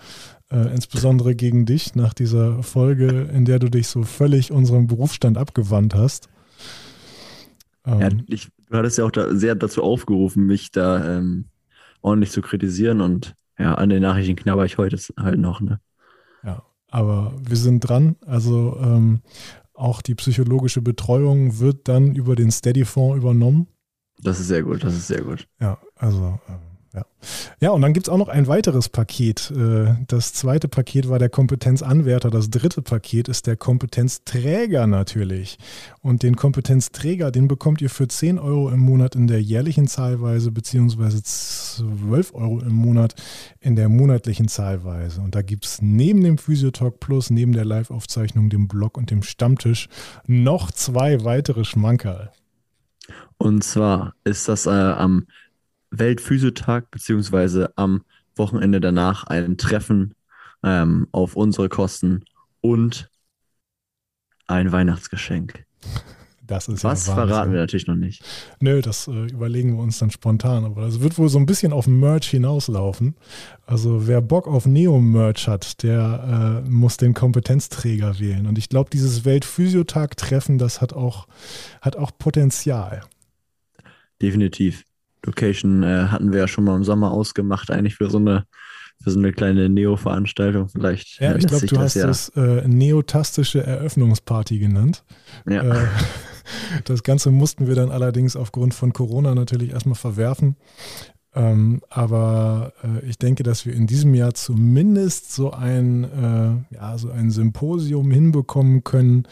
äh, 0.52 0.74
insbesondere 0.74 1.34
gegen 1.34 1.66
dich 1.66 1.96
nach 1.96 2.14
dieser 2.14 2.62
Folge, 2.62 3.30
in 3.34 3.46
der 3.46 3.60
du 3.60 3.70
dich 3.70 3.88
so 3.88 4.04
völlig 4.04 4.52
unserem 4.52 4.88
Berufsstand 4.88 5.38
abgewandt 5.38 5.96
hast. 5.96 6.28
Ähm, 7.86 8.00
ja, 8.00 8.10
ich, 8.28 8.50
du 8.70 8.78
hattest 8.78 8.98
ja 8.98 9.06
auch 9.06 9.12
da 9.12 9.34
sehr 9.34 9.56
dazu 9.56 9.82
aufgerufen, 9.82 10.46
mich 10.46 10.72
da 10.72 11.18
ähm, 11.18 11.46
ordentlich 12.02 12.32
zu 12.32 12.42
kritisieren 12.42 13.00
und 13.00 13.34
ja, 13.58 13.76
an 13.76 13.88
den 13.88 14.02
Nachrichten 14.02 14.36
knabber 14.36 14.66
ich 14.66 14.78
heute 14.78 14.98
halt 15.18 15.40
noch. 15.40 15.62
Ne? 15.62 15.80
Ja, 16.44 16.64
aber 16.90 17.34
wir 17.42 17.56
sind 17.56 17.80
dran. 17.80 18.18
Also 18.26 18.78
ähm, 18.82 19.22
auch 19.82 20.02
die 20.02 20.16
psychologische 20.16 20.82
Betreuung 20.82 21.60
wird 21.60 21.88
dann 21.88 22.16
über 22.16 22.36
den 22.36 22.52
Steady-Fonds 22.52 23.18
übernommen. 23.18 23.68
Das 24.22 24.40
ist 24.40 24.48
sehr 24.48 24.64
gut, 24.64 24.84
das 24.84 24.94
ist 24.94 25.08
sehr 25.08 25.22
gut. 25.22 25.48
Ja, 25.60 25.80
also 25.96 26.40
äh, 26.48 26.71
ja. 26.94 27.06
Ja, 27.60 27.70
und 27.70 27.82
dann 27.82 27.94
gibt 27.94 28.08
es 28.08 28.12
auch 28.12 28.18
noch 28.18 28.28
ein 28.28 28.48
weiteres 28.48 28.90
Paket. 28.90 29.52
Äh, 29.52 29.96
das 30.08 30.34
zweite 30.34 30.68
Paket 30.68 31.08
war 31.10 31.20
der 31.20 31.30
Kompetenzanwärter. 31.30 32.30
Das 32.30 32.50
dritte 32.50 32.82
Paket 32.82 33.28
ist 33.28 33.48
der 33.48 33.56
Kompetenzträger 33.56 34.88
natürlich. 34.88 35.58
Und 36.02 36.24
den 36.24 36.36
Kompetenzträger, 36.36 37.32
den 37.32 37.48
bekommt 37.48 37.82
ihr 37.82 37.90
für 37.90 38.08
10 38.08 38.40
Euro 38.40 38.70
im 38.70 38.80
Monat 38.80 39.16
in 39.16 39.28
der 39.28 39.42
jährlichen 39.42 39.88
Zahlweise 39.88 40.52
beziehungsweise 40.52 41.22
12 41.24 42.34
Euro 42.34 42.60
im 42.60 42.74
Monat 42.74 43.16
in 43.60 43.76
der 43.76 43.88
monatlichen 43.88 44.48
Zahlweise. 44.48 45.22
Und 45.22 45.36
da 45.36 45.44
gibt 45.44 45.66
es 45.66 45.82
neben 45.82 46.24
dem 46.24 46.38
Physiotalk 46.38 47.00
Plus, 47.00 47.30
neben 47.30 47.54
der 47.54 47.66
Live-Aufzeichnung, 47.66 48.50
dem 48.50 48.68
Blog 48.68 48.98
und 48.98 49.12
dem 49.12 49.24
Stammtisch 49.24 49.88
noch 50.26 50.72
zwei 50.72 51.24
weitere 51.24 51.64
Schmankerl. 51.64 52.32
Und 53.38 53.64
zwar 53.64 54.14
ist 54.24 54.48
das 54.48 54.66
äh, 54.66 54.70
am 54.70 55.26
Weltphysiotag 55.92 56.90
beziehungsweise 56.90 57.72
am 57.76 58.04
Wochenende 58.36 58.80
danach 58.80 59.26
ein 59.26 59.58
Treffen 59.58 60.16
ähm, 60.64 61.08
auf 61.12 61.36
unsere 61.36 61.70
Kosten 61.70 62.24
und 62.62 63.10
ein 64.48 64.72
Weihnachtsgeschenk. 64.72 65.66
Das 66.52 66.68
ist 66.68 66.84
Was 66.84 67.08
ja 67.08 67.14
verraten 67.14 67.54
wir 67.54 67.62
natürlich 67.62 67.88
noch 67.88 67.96
nicht. 67.96 68.26
Nö, 68.60 68.82
das 68.82 69.08
äh, 69.08 69.28
überlegen 69.28 69.78
wir 69.78 69.84
uns 69.84 70.00
dann 70.00 70.12
spontan. 70.12 70.66
Aber 70.66 70.84
es 70.84 71.00
wird 71.00 71.18
wohl 71.18 71.30
so 71.30 71.40
ein 71.40 71.46
bisschen 71.46 71.72
auf 71.72 71.88
Merch 71.88 72.30
hinauslaufen. 72.30 73.16
Also 73.66 74.06
wer 74.06 74.20
Bock 74.20 74.48
auf 74.50 74.66
Neo-Merch 74.66 75.48
hat, 75.48 75.82
der 75.82 76.64
äh, 76.66 76.70
muss 76.70 76.98
den 76.98 77.14
Kompetenzträger 77.14 78.20
wählen. 78.20 78.48
Und 78.48 78.58
ich 78.58 78.68
glaube, 78.68 78.90
dieses 78.90 79.24
Weltphysiotag-Treffen, 79.24 80.58
das 80.58 80.82
hat 80.82 80.92
auch, 80.92 81.28
hat 81.80 81.96
auch 81.96 82.12
Potenzial. 82.18 83.04
Definitiv. 84.22 84.84
Location 85.26 85.84
äh, 85.84 86.08
hatten 86.08 86.32
wir 86.32 86.40
ja 86.40 86.48
schon 86.48 86.64
mal 86.64 86.76
im 86.76 86.84
Sommer 86.84 87.12
ausgemacht, 87.12 87.72
eigentlich 87.72 87.96
für 87.96 88.10
so 88.10 88.18
eine, 88.18 88.46
für 89.04 89.12
so 89.12 89.20
eine 89.20 89.32
kleine 89.32 89.70
Neo-Veranstaltung. 89.70 90.70
Vielleicht. 90.70 91.20
Ja, 91.20 91.36
ich 91.36 91.48
glaube, 91.48 91.66
du 91.66 91.78
hast 91.78 91.96
ja 91.96 92.10
es 92.10 92.30
äh, 92.30 92.68
neotastische 92.68 93.64
Eröffnungsparty 93.64 94.60
genannt. 94.60 95.04
Ja. 95.48 95.64
Äh, 95.64 95.88
das 96.86 97.04
Ganze 97.04 97.32
mussten 97.32 97.68
wir 97.68 97.76
dann 97.76 97.92
allerdings 97.92 98.36
aufgrund 98.36 98.74
von 98.74 98.94
Corona 98.94 99.36
natürlich 99.36 99.72
erstmal 99.72 99.96
verwerfen. 99.96 100.56
Ähm, 101.34 101.82
aber 101.90 102.74
äh, 102.84 103.06
ich 103.06 103.18
denke, 103.18 103.44
dass 103.44 103.66
wir 103.66 103.74
in 103.74 103.88
diesem 103.88 104.14
Jahr 104.14 104.34
zumindest 104.34 105.32
so 105.32 105.52
ein, 105.52 106.04
äh, 106.04 106.76
ja, 106.76 106.98
so 106.98 107.10
ein 107.10 107.32
Symposium 107.32 108.12
hinbekommen 108.12 108.84
können. 108.84 109.28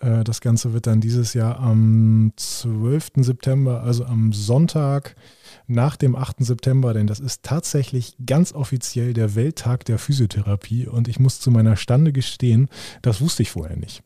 Äh, 0.00 0.24
das 0.24 0.40
Ganze 0.40 0.72
wird 0.72 0.88
dann 0.88 1.00
dieses 1.00 1.34
Jahr 1.34 1.60
am 1.60 2.32
12. 2.36 3.10
September, 3.18 3.82
also 3.82 4.04
am 4.04 4.32
Sonntag 4.32 5.14
nach 5.68 5.94
dem 5.96 6.16
8. 6.16 6.44
September, 6.44 6.92
denn 6.92 7.06
das 7.06 7.20
ist 7.20 7.44
tatsächlich 7.44 8.16
ganz 8.24 8.52
offiziell 8.52 9.12
der 9.12 9.36
Welttag 9.36 9.84
der 9.84 9.98
Physiotherapie. 9.98 10.88
Und 10.88 11.06
ich 11.06 11.20
muss 11.20 11.38
zu 11.38 11.52
meiner 11.52 11.76
Stande 11.76 12.12
gestehen, 12.12 12.68
das 13.02 13.20
wusste 13.20 13.42
ich 13.42 13.52
vorher 13.52 13.76
nicht. 13.76 14.02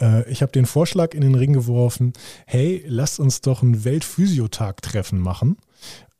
Äh, 0.00 0.28
ich 0.30 0.42
habe 0.42 0.52
den 0.52 0.66
Vorschlag 0.66 1.14
in 1.14 1.20
den 1.20 1.34
Ring 1.34 1.52
geworfen, 1.52 2.14
hey, 2.46 2.82
lasst 2.86 3.20
uns 3.20 3.42
doch 3.42 3.62
ein 3.62 3.84
Weltphysiotag-Treffen 3.84 5.20
machen. 5.20 5.58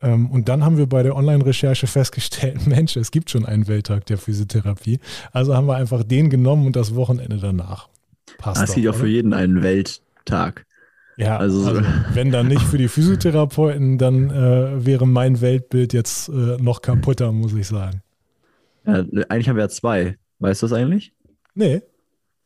Ähm, 0.03 0.31
und 0.31 0.49
dann 0.49 0.65
haben 0.65 0.77
wir 0.77 0.87
bei 0.87 1.03
der 1.03 1.17
Online-Recherche 1.17 1.87
festgestellt, 1.87 2.67
Mensch, 2.67 2.97
es 2.97 3.11
gibt 3.11 3.31
schon 3.31 3.47
einen 3.47 3.69
Welttag 3.69 4.07
der 4.07 4.19
Physiotherapie. 4.19 5.01
Also 5.33 5.55
haben 5.55 5.67
wir 5.67 5.77
einfach 5.77 6.03
den 6.03 6.31
genommen 6.31 6.67
und 6.67 6.77
das 6.77 6.95
Wochenende 6.95 7.39
danach. 7.39 7.89
Passt 8.39 8.63
es 8.63 8.75
gibt 8.75 8.89
auch 8.89 8.95
für 8.95 9.07
jeden 9.07 9.33
einen 9.33 9.63
Welttag. 9.63 10.67
Ja, 11.19 11.39
also, 11.39 11.67
also, 11.67 11.81
wenn 12.13 12.31
dann 12.31 12.49
nicht 12.49 12.63
für 12.63 12.77
die 12.77 12.89
Physiotherapeuten, 12.89 13.97
dann 13.97 14.31
äh, 14.31 14.85
wäre 14.85 15.07
mein 15.07 15.41
Weltbild 15.41 15.95
jetzt 15.95 16.29
äh, 16.29 16.59
noch 16.61 16.83
kaputter, 16.83 17.33
muss 17.33 17.55
ich 17.55 17.67
sagen. 17.67 18.03
Ja, 18.85 19.05
eigentlich 19.29 19.49
haben 19.49 19.57
wir 19.57 19.65
ja 19.65 19.69
zwei. 19.69 20.19
Weißt 20.39 20.63
du 20.63 20.67
das 20.67 20.75
eigentlich? 20.75 21.13
Nee. 21.55 21.81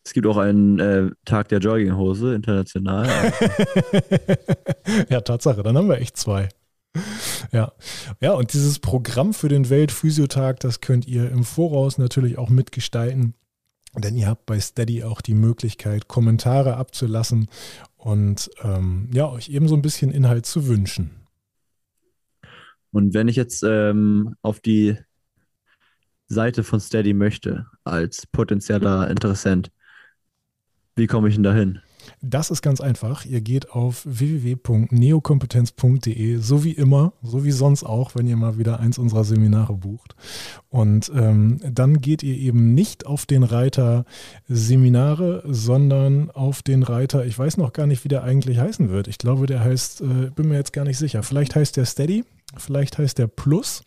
Es 0.04 0.12
gibt 0.12 0.26
auch 0.26 0.36
einen 0.36 0.78
äh, 0.78 1.10
Tag 1.24 1.48
der 1.48 1.58
Jogginghose 1.58 2.34
international. 2.34 3.06
ja, 5.10 5.20
Tatsache, 5.20 5.62
dann 5.62 5.76
haben 5.76 5.88
wir 5.88 5.98
echt 5.98 6.16
zwei. 6.16 6.48
Ja. 7.52 7.72
ja, 8.20 8.32
und 8.32 8.52
dieses 8.52 8.78
Programm 8.78 9.34
für 9.34 9.48
den 9.48 9.70
Weltphysiotag, 9.70 10.60
das 10.60 10.80
könnt 10.80 11.06
ihr 11.06 11.30
im 11.30 11.44
Voraus 11.44 11.98
natürlich 11.98 12.38
auch 12.38 12.48
mitgestalten. 12.48 13.34
Denn 13.96 14.16
ihr 14.16 14.28
habt 14.28 14.46
bei 14.46 14.60
Steady 14.60 15.02
auch 15.02 15.20
die 15.20 15.34
Möglichkeit, 15.34 16.06
Kommentare 16.06 16.76
abzulassen 16.76 17.48
und 17.96 18.48
ähm, 18.62 19.10
ja, 19.12 19.28
euch 19.28 19.48
eben 19.48 19.66
so 19.66 19.74
ein 19.74 19.82
bisschen 19.82 20.12
Inhalt 20.12 20.46
zu 20.46 20.68
wünschen. 20.68 21.10
Und 22.92 23.14
wenn 23.14 23.28
ich 23.28 23.36
jetzt 23.36 23.62
ähm, 23.64 24.36
auf 24.42 24.60
die 24.60 24.96
Seite 26.26 26.62
von 26.62 26.78
Steady 26.80 27.14
möchte, 27.14 27.66
als 27.82 28.26
potenzieller 28.26 29.10
Interessent, 29.10 29.72
wie 30.94 31.08
komme 31.08 31.28
ich 31.28 31.34
denn 31.34 31.42
dahin? 31.42 31.80
Das 32.22 32.50
ist 32.50 32.60
ganz 32.60 32.82
einfach. 32.82 33.24
Ihr 33.24 33.40
geht 33.40 33.70
auf 33.70 34.02
www.neokompetenz.de, 34.04 36.36
so 36.36 36.64
wie 36.64 36.72
immer, 36.72 37.14
so 37.22 37.44
wie 37.44 37.50
sonst 37.50 37.82
auch, 37.82 38.14
wenn 38.14 38.26
ihr 38.26 38.36
mal 38.36 38.58
wieder 38.58 38.78
eins 38.78 38.98
unserer 38.98 39.24
Seminare 39.24 39.72
bucht. 39.72 40.14
Und 40.68 41.10
ähm, 41.14 41.60
dann 41.62 42.02
geht 42.02 42.22
ihr 42.22 42.36
eben 42.36 42.74
nicht 42.74 43.06
auf 43.06 43.24
den 43.24 43.42
Reiter 43.42 44.04
Seminare, 44.48 45.42
sondern 45.46 46.30
auf 46.30 46.60
den 46.60 46.82
Reiter, 46.82 47.24
ich 47.24 47.38
weiß 47.38 47.56
noch 47.56 47.72
gar 47.72 47.86
nicht, 47.86 48.04
wie 48.04 48.08
der 48.08 48.22
eigentlich 48.22 48.58
heißen 48.58 48.90
wird. 48.90 49.08
Ich 49.08 49.16
glaube, 49.16 49.46
der 49.46 49.60
heißt, 49.60 50.02
äh, 50.02 50.28
bin 50.34 50.48
mir 50.48 50.56
jetzt 50.56 50.74
gar 50.74 50.84
nicht 50.84 50.98
sicher. 50.98 51.22
Vielleicht 51.22 51.56
heißt 51.56 51.78
der 51.78 51.86
Steady, 51.86 52.26
vielleicht 52.54 52.98
heißt 52.98 53.16
der 53.16 53.28
Plus. 53.28 53.82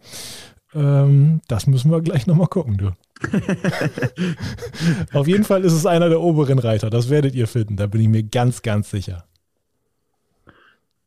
Ähm, 0.75 1.42
das 1.48 1.68
müssen 1.68 1.92
wir 1.92 2.01
gleich 2.01 2.27
nochmal 2.27 2.48
gucken, 2.48 2.77
du. 2.77 2.92
Auf 5.13 5.27
jeden 5.27 5.44
Fall 5.44 5.63
ist 5.63 5.74
es 5.74 5.86
einer 5.86 6.10
der 6.10 6.22
oberen 6.22 6.60
Reiter. 6.60 6.89
Das 6.89 7.10
werdet 7.10 7.36
ihr 7.36 7.48
finden. 7.48 7.77
Da 7.77 7.88
bin 7.88 8.01
ich 8.01 8.08
mir 8.08 8.24
ganz, 8.24 8.62
ganz 8.62 8.89
sicher. 8.89 9.25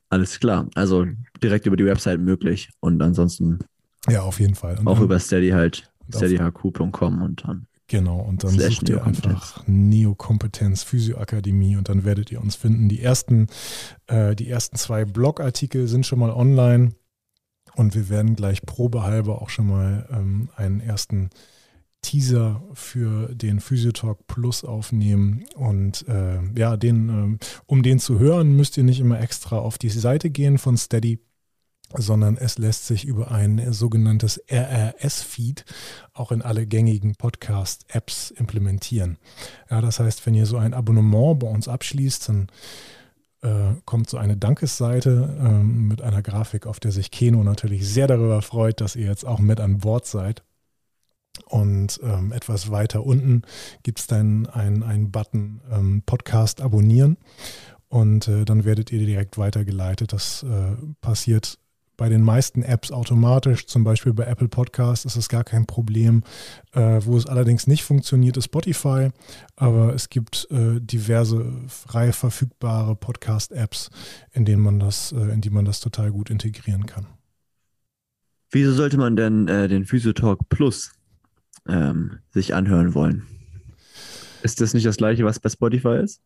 Alles 0.08 0.38
klar. 0.38 0.68
Also 0.75 1.06
direkt 1.42 1.66
über 1.66 1.76
die 1.76 1.85
Website 1.85 2.20
möglich. 2.20 2.70
Und 2.80 3.02
ansonsten. 3.02 3.58
Ja, 4.08 4.23
auf 4.23 4.40
jeden 4.40 4.54
Fall. 4.54 4.78
Und 4.78 4.88
auch 4.88 5.00
über 5.00 5.18
Steady 5.18 5.50
halt. 5.50 5.90
steadyhq.com 6.14 7.23
und 7.23 7.44
dann. 7.44 7.66
Genau, 7.88 8.18
und 8.18 8.42
dann 8.42 8.58
sucht 8.58 8.88
ihr 8.88 9.04
einfach 9.04 9.62
Neokompetenz 9.66 10.82
Physioakademie 10.82 11.76
und 11.76 11.88
dann 11.88 12.04
werdet 12.04 12.32
ihr 12.32 12.40
uns 12.40 12.56
finden. 12.56 12.88
Die 12.88 13.00
ersten, 13.00 13.46
äh, 14.08 14.35
die 14.35 14.49
ersten 14.49 14.76
zwei 14.76 15.04
Blogartikel 15.04 15.87
sind 15.87 16.04
schon 16.04 16.18
mal 16.18 16.30
online 16.30 16.94
und 17.76 17.95
wir 17.95 18.09
werden 18.09 18.35
gleich 18.35 18.62
probehalber 18.62 19.40
auch 19.40 19.50
schon 19.50 19.68
mal 19.68 20.09
ähm, 20.11 20.49
einen 20.56 20.80
ersten 20.80 21.30
Teaser 22.00 22.62
für 22.73 23.35
den 23.35 23.61
Physiotalk 23.61 24.26
Plus 24.26 24.64
aufnehmen. 24.64 25.45
Und 25.54 26.06
äh, 26.09 26.38
ja, 26.56 26.76
den, 26.76 27.38
äh, 27.38 27.45
um 27.66 27.83
den 27.83 27.99
zu 27.99 28.18
hören, 28.18 28.56
müsst 28.56 28.76
ihr 28.76 28.85
nicht 28.85 29.00
immer 29.00 29.21
extra 29.21 29.59
auf 29.59 29.76
die 29.76 29.90
Seite 29.90 30.30
gehen 30.30 30.59
von 30.59 30.76
Steady, 30.76 31.21
sondern 31.95 32.37
es 32.37 32.59
lässt 32.59 32.87
sich 32.87 33.04
über 33.04 33.30
ein 33.30 33.73
sogenanntes 33.73 34.40
RRS-Feed 34.50 35.64
auch 36.12 36.33
in 36.33 36.42
alle 36.42 36.66
gängigen 36.66 37.14
Podcast-Apps 37.16 38.30
implementieren. 38.30 39.18
Ja, 39.71 39.80
das 39.80 40.00
heißt, 40.00 40.25
wenn 40.26 40.35
ihr 40.35 40.47
so 40.47 40.56
ein 40.56 40.75
Abonnement 40.75 41.38
bei 41.40 41.49
uns 41.49 41.68
abschließt, 41.68 42.28
dann 42.28 42.49
kommt 43.84 44.10
so 44.10 44.16
eine 44.16 44.36
Dankesseite 44.36 45.36
äh, 45.40 45.62
mit 45.62 46.02
einer 46.02 46.22
Grafik, 46.22 46.66
auf 46.66 46.80
der 46.80 46.92
sich 46.92 47.10
Keno 47.10 47.42
natürlich 47.42 47.88
sehr 47.88 48.06
darüber 48.06 48.42
freut, 48.42 48.80
dass 48.80 48.96
ihr 48.96 49.06
jetzt 49.06 49.24
auch 49.24 49.38
mit 49.38 49.60
an 49.60 49.78
Bord 49.78 50.06
seid. 50.06 50.42
Und 51.44 52.00
ähm, 52.02 52.32
etwas 52.32 52.70
weiter 52.70 53.04
unten 53.04 53.42
gibt 53.82 54.00
es 54.00 54.06
dann 54.06 54.46
einen 54.46 55.10
Button 55.10 55.60
ähm, 55.70 56.02
Podcast 56.06 56.62
abonnieren 56.62 57.18
und 57.88 58.26
äh, 58.28 58.44
dann 58.44 58.64
werdet 58.64 58.90
ihr 58.90 59.04
direkt 59.04 59.38
weitergeleitet. 59.38 60.12
Das 60.12 60.42
äh, 60.42 60.76
passiert 61.00 61.58
bei 61.96 62.08
den 62.08 62.22
meisten 62.22 62.62
Apps 62.62 62.92
automatisch, 62.92 63.66
zum 63.66 63.84
Beispiel 63.84 64.12
bei 64.12 64.24
Apple 64.24 64.48
Podcasts 64.48 65.04
ist 65.04 65.16
es 65.16 65.28
gar 65.28 65.44
kein 65.44 65.66
Problem. 65.66 66.22
Äh, 66.72 67.00
wo 67.04 67.16
es 67.16 67.26
allerdings 67.26 67.66
nicht 67.66 67.84
funktioniert, 67.84 68.36
ist 68.36 68.46
Spotify, 68.46 69.10
aber 69.56 69.94
es 69.94 70.08
gibt 70.08 70.46
äh, 70.50 70.80
diverse 70.80 71.52
frei 71.68 72.12
verfügbare 72.12 72.96
Podcast-Apps, 72.96 73.90
in 74.32 74.44
denen 74.44 74.62
man 74.62 74.78
das, 74.78 75.12
äh, 75.12 75.32
in 75.32 75.40
die 75.40 75.50
man 75.50 75.64
das 75.64 75.80
total 75.80 76.10
gut 76.12 76.30
integrieren 76.30 76.86
kann. 76.86 77.06
Wieso 78.50 78.72
sollte 78.72 78.96
man 78.96 79.16
denn 79.16 79.48
äh, 79.48 79.68
den 79.68 79.84
Physiotalk 79.84 80.48
Plus 80.48 80.92
ähm, 81.68 82.18
sich 82.30 82.54
anhören 82.54 82.94
wollen? 82.94 83.26
Ist 84.42 84.60
das 84.60 84.74
nicht 84.74 84.86
das 84.86 84.98
gleiche, 84.98 85.24
was 85.24 85.40
bei 85.40 85.48
Spotify 85.48 85.98
ist? 86.02 86.20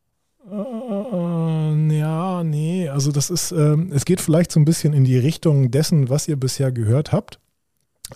Äh, 0.51 1.99
ja, 1.99 2.45
nee, 2.45 2.70
also 2.91 3.13
das 3.13 3.31
ist, 3.31 3.53
äh, 3.53 3.77
es 3.91 4.05
geht 4.05 4.21
vielleicht 4.21 4.53
so 4.53 4.61
ein 4.61 4.65
bisschen 4.65 4.93
in 4.93 5.05
die 5.05 5.19
Richtung 5.19 5.71
dessen, 5.71 6.09
was 6.09 6.29
ihr 6.29 6.37
bisher 6.37 6.73
gehört 6.73 7.13
habt. 7.13 7.41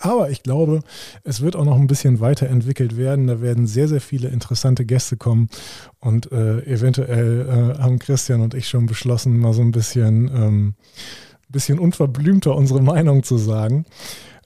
Aber 0.00 0.30
ich 0.30 0.42
glaube, 0.42 0.80
es 1.22 1.40
wird 1.40 1.54
auch 1.54 1.64
noch 1.64 1.76
ein 1.76 1.86
bisschen 1.86 2.18
weiterentwickelt 2.18 2.96
werden. 2.96 3.28
Da 3.28 3.40
werden 3.40 3.66
sehr, 3.66 3.86
sehr 3.86 4.00
viele 4.00 4.28
interessante 4.28 4.84
Gäste 4.84 5.16
kommen. 5.16 5.48
Und 6.00 6.32
äh, 6.32 6.64
eventuell 6.66 7.74
äh, 7.76 7.82
haben 7.82 8.00
Christian 8.00 8.40
und 8.40 8.54
ich 8.54 8.68
schon 8.68 8.86
beschlossen, 8.86 9.38
mal 9.38 9.52
so 9.52 9.62
ein 9.62 9.70
bisschen, 9.70 10.28
ähm, 10.34 10.74
bisschen 11.48 11.78
unverblümter 11.78 12.56
unsere 12.56 12.82
Meinung 12.82 13.22
zu 13.22 13.38
sagen 13.38 13.86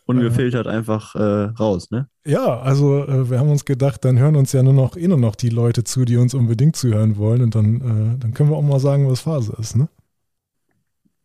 ungefiltert 0.09 0.67
äh, 0.67 0.71
einfach 0.71 1.15
raus, 1.15 1.91
ne? 1.91 2.09
Ja, 2.27 2.61
also 2.61 3.05
äh, 3.05 3.31
wir 3.31 3.39
haben 3.39 3.51
uns 3.51 3.65
gedacht, 3.65 4.05
dann 4.05 4.19
hören 4.19 4.37
uns 4.37 4.53
ja 4.53 4.63
nur 4.63 4.73
noch 4.73 4.97
eh 4.97 5.07
nur 5.07 5.19
noch 5.19 5.37
die 5.37 5.51
Leute 5.51 5.85
zu, 5.85 6.05
die 6.05 6.17
uns 6.17 6.35
unbedingt 6.35 6.77
zuhören 6.77 7.19
wollen 7.19 7.43
und 7.43 7.55
dann, 7.55 7.77
äh, 7.77 8.19
dann 8.19 8.35
können 8.35 8.51
wir 8.51 8.57
auch 8.57 8.63
mal 8.63 8.81
sagen, 8.81 9.09
was 9.09 9.21
Phase 9.21 9.55
ist, 9.59 9.77
ne? 9.77 9.89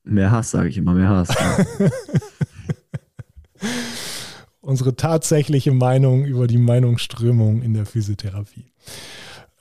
Mehr 0.04 0.32
Hass, 0.32 0.52
sage 0.52 0.70
ich 0.70 0.78
immer, 0.78 0.94
mehr 0.94 1.10
Hass. 1.10 1.30
Ja. 1.30 1.90
Unsere 4.62 4.96
tatsächliche 4.96 5.72
Meinung 5.72 6.26
über 6.26 6.48
die 6.48 6.58
Meinungsströmung 6.58 7.62
in 7.62 7.74
der 7.74 7.86
Physiotherapie. 7.86 8.72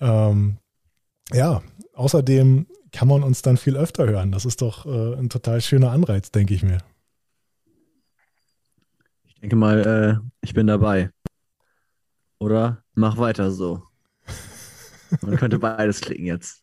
Ähm, 0.01 0.59
ja, 1.33 1.63
außerdem 1.95 2.67
kann 2.93 3.09
man 3.09 3.23
uns 3.23 3.43
dann 3.43 3.57
viel 3.57 3.77
öfter 3.77 4.07
hören. 4.07 4.33
Das 4.33 4.45
ist 4.45 4.63
doch 4.63 4.87
äh, 4.87 5.15
ein 5.17 5.29
total 5.29 5.61
schöner 5.61 5.91
Anreiz, 5.91 6.31
denke 6.31 6.55
ich 6.55 6.63
mir 6.63 6.79
denke 9.43 9.57
mal, 9.57 10.21
äh, 10.23 10.29
ich 10.41 10.55
bin 10.55 10.67
dabei. 10.69 11.11
Oder 12.39 12.83
mach 12.95 13.19
weiter 13.19 13.51
so. 13.51 13.83
Man 15.21 15.37
könnte 15.37 15.59
beides 15.59 16.01
klicken 16.01 16.25
jetzt. 16.25 16.63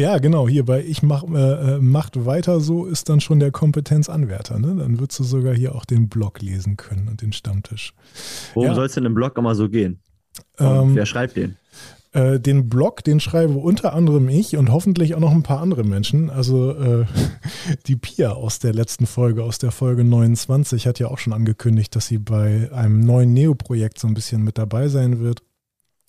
Ja, 0.00 0.16
genau. 0.16 0.48
Hier 0.48 0.64
bei 0.64 0.82
Ich 0.82 1.02
mach, 1.02 1.24
äh, 1.24 1.74
äh, 1.74 1.78
macht 1.78 2.24
weiter 2.24 2.60
so 2.60 2.86
ist 2.86 3.10
dann 3.10 3.20
schon 3.20 3.38
der 3.38 3.50
Kompetenzanwärter. 3.50 4.58
Ne? 4.58 4.74
Dann 4.78 4.98
würdest 4.98 5.18
du 5.18 5.24
sogar 5.24 5.54
hier 5.54 5.74
auch 5.74 5.84
den 5.84 6.08
Blog 6.08 6.40
lesen 6.40 6.78
können 6.78 7.06
und 7.06 7.20
den 7.20 7.34
Stammtisch. 7.34 7.92
Worum 8.54 8.70
ja. 8.70 8.74
soll 8.74 8.86
es 8.86 8.94
denn 8.94 9.04
im 9.04 9.12
Blog 9.12 9.36
immer 9.36 9.54
so 9.54 9.68
gehen? 9.68 10.00
Ähm, 10.58 10.94
wer 10.94 11.04
schreibt 11.04 11.36
den? 11.36 11.56
Äh, 12.12 12.40
den 12.40 12.70
Blog, 12.70 13.04
den 13.04 13.20
schreibe 13.20 13.52
unter 13.52 13.92
anderem 13.92 14.30
ich 14.30 14.56
und 14.56 14.72
hoffentlich 14.72 15.14
auch 15.14 15.20
noch 15.20 15.32
ein 15.32 15.42
paar 15.42 15.60
andere 15.60 15.84
Menschen. 15.84 16.30
Also 16.30 16.72
äh, 16.72 17.04
die 17.86 17.96
Pia 17.96 18.30
aus 18.30 18.58
der 18.58 18.72
letzten 18.72 19.04
Folge, 19.04 19.44
aus 19.44 19.58
der 19.58 19.70
Folge 19.70 20.02
29, 20.02 20.86
hat 20.86 20.98
ja 20.98 21.08
auch 21.08 21.18
schon 21.18 21.34
angekündigt, 21.34 21.94
dass 21.94 22.06
sie 22.06 22.16
bei 22.16 22.70
einem 22.72 23.00
neuen 23.00 23.34
Neo-Projekt 23.34 23.98
so 23.98 24.08
ein 24.08 24.14
bisschen 24.14 24.44
mit 24.44 24.56
dabei 24.56 24.88
sein 24.88 25.20
wird. 25.20 25.42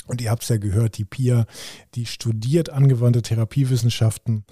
Und 0.08 0.22
ihr 0.22 0.32
habt 0.32 0.44
es 0.44 0.50
ja 0.50 0.58
gehört, 0.58 0.98
die 0.98 1.06
Pia, 1.06 1.46
die 1.96 2.06
studiert 2.06 2.70
angewandte 2.70 3.22
Therapiewissenschaften 3.22 4.46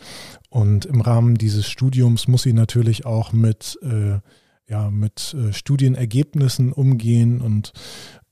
und 0.49 0.85
im 0.85 1.01
Rahmen 1.01 1.35
dieses 1.35 1.67
Studiums 1.67 2.27
muss 2.27 2.43
sie 2.43 2.53
natürlich 2.53 3.05
auch 3.05 3.33
mit, 3.33 3.77
äh, 3.81 4.19
ja, 4.67 4.91
mit 4.91 5.33
äh, 5.33 5.51
Studienergebnissen 5.51 6.71
umgehen 6.71 7.41
und 7.41 7.73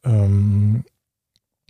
ähm, 0.04 0.84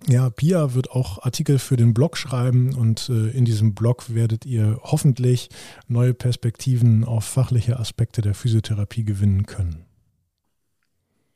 ja, 0.05 0.29
Pia 0.29 0.73
wird 0.75 0.91
auch 0.91 1.23
Artikel 1.23 1.57
für 1.57 1.75
den 1.75 1.93
Blog 1.93 2.17
schreiben 2.17 2.75
und 2.75 3.09
äh, 3.09 3.29
in 3.29 3.45
diesem 3.45 3.73
Blog 3.73 4.13
werdet 4.13 4.45
ihr 4.45 4.79
hoffentlich 4.83 5.49
neue 5.87 6.13
Perspektiven 6.13 7.03
auf 7.03 7.25
fachliche 7.25 7.79
Aspekte 7.79 8.21
der 8.21 8.35
Physiotherapie 8.35 9.03
gewinnen 9.03 9.45
können. 9.45 9.85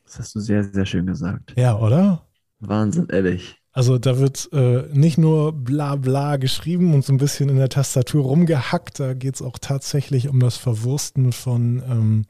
Das 0.05 0.19
hast 0.19 0.35
du 0.35 0.39
sehr, 0.39 0.63
sehr 0.63 0.85
schön 0.85 1.05
gesagt. 1.05 1.53
Ja, 1.57 1.77
oder? 1.77 2.27
Wahnsinn, 2.59 3.07
ehrlich. 3.09 3.60
Also 3.73 3.97
da 3.97 4.19
wird 4.19 4.49
äh, 4.51 4.83
nicht 4.91 5.17
nur 5.17 5.53
bla 5.53 5.95
bla 5.95 6.35
geschrieben 6.35 6.93
und 6.93 7.05
so 7.05 7.13
ein 7.13 7.17
bisschen 7.17 7.47
in 7.47 7.55
der 7.55 7.69
Tastatur 7.69 8.23
rumgehackt, 8.23 8.99
da 8.99 9.13
geht 9.13 9.35
es 9.35 9.41
auch 9.41 9.57
tatsächlich 9.59 10.27
um 10.27 10.41
das 10.41 10.57
Verwursten 10.57 11.31
von, 11.31 11.81
ähm, 11.89 12.25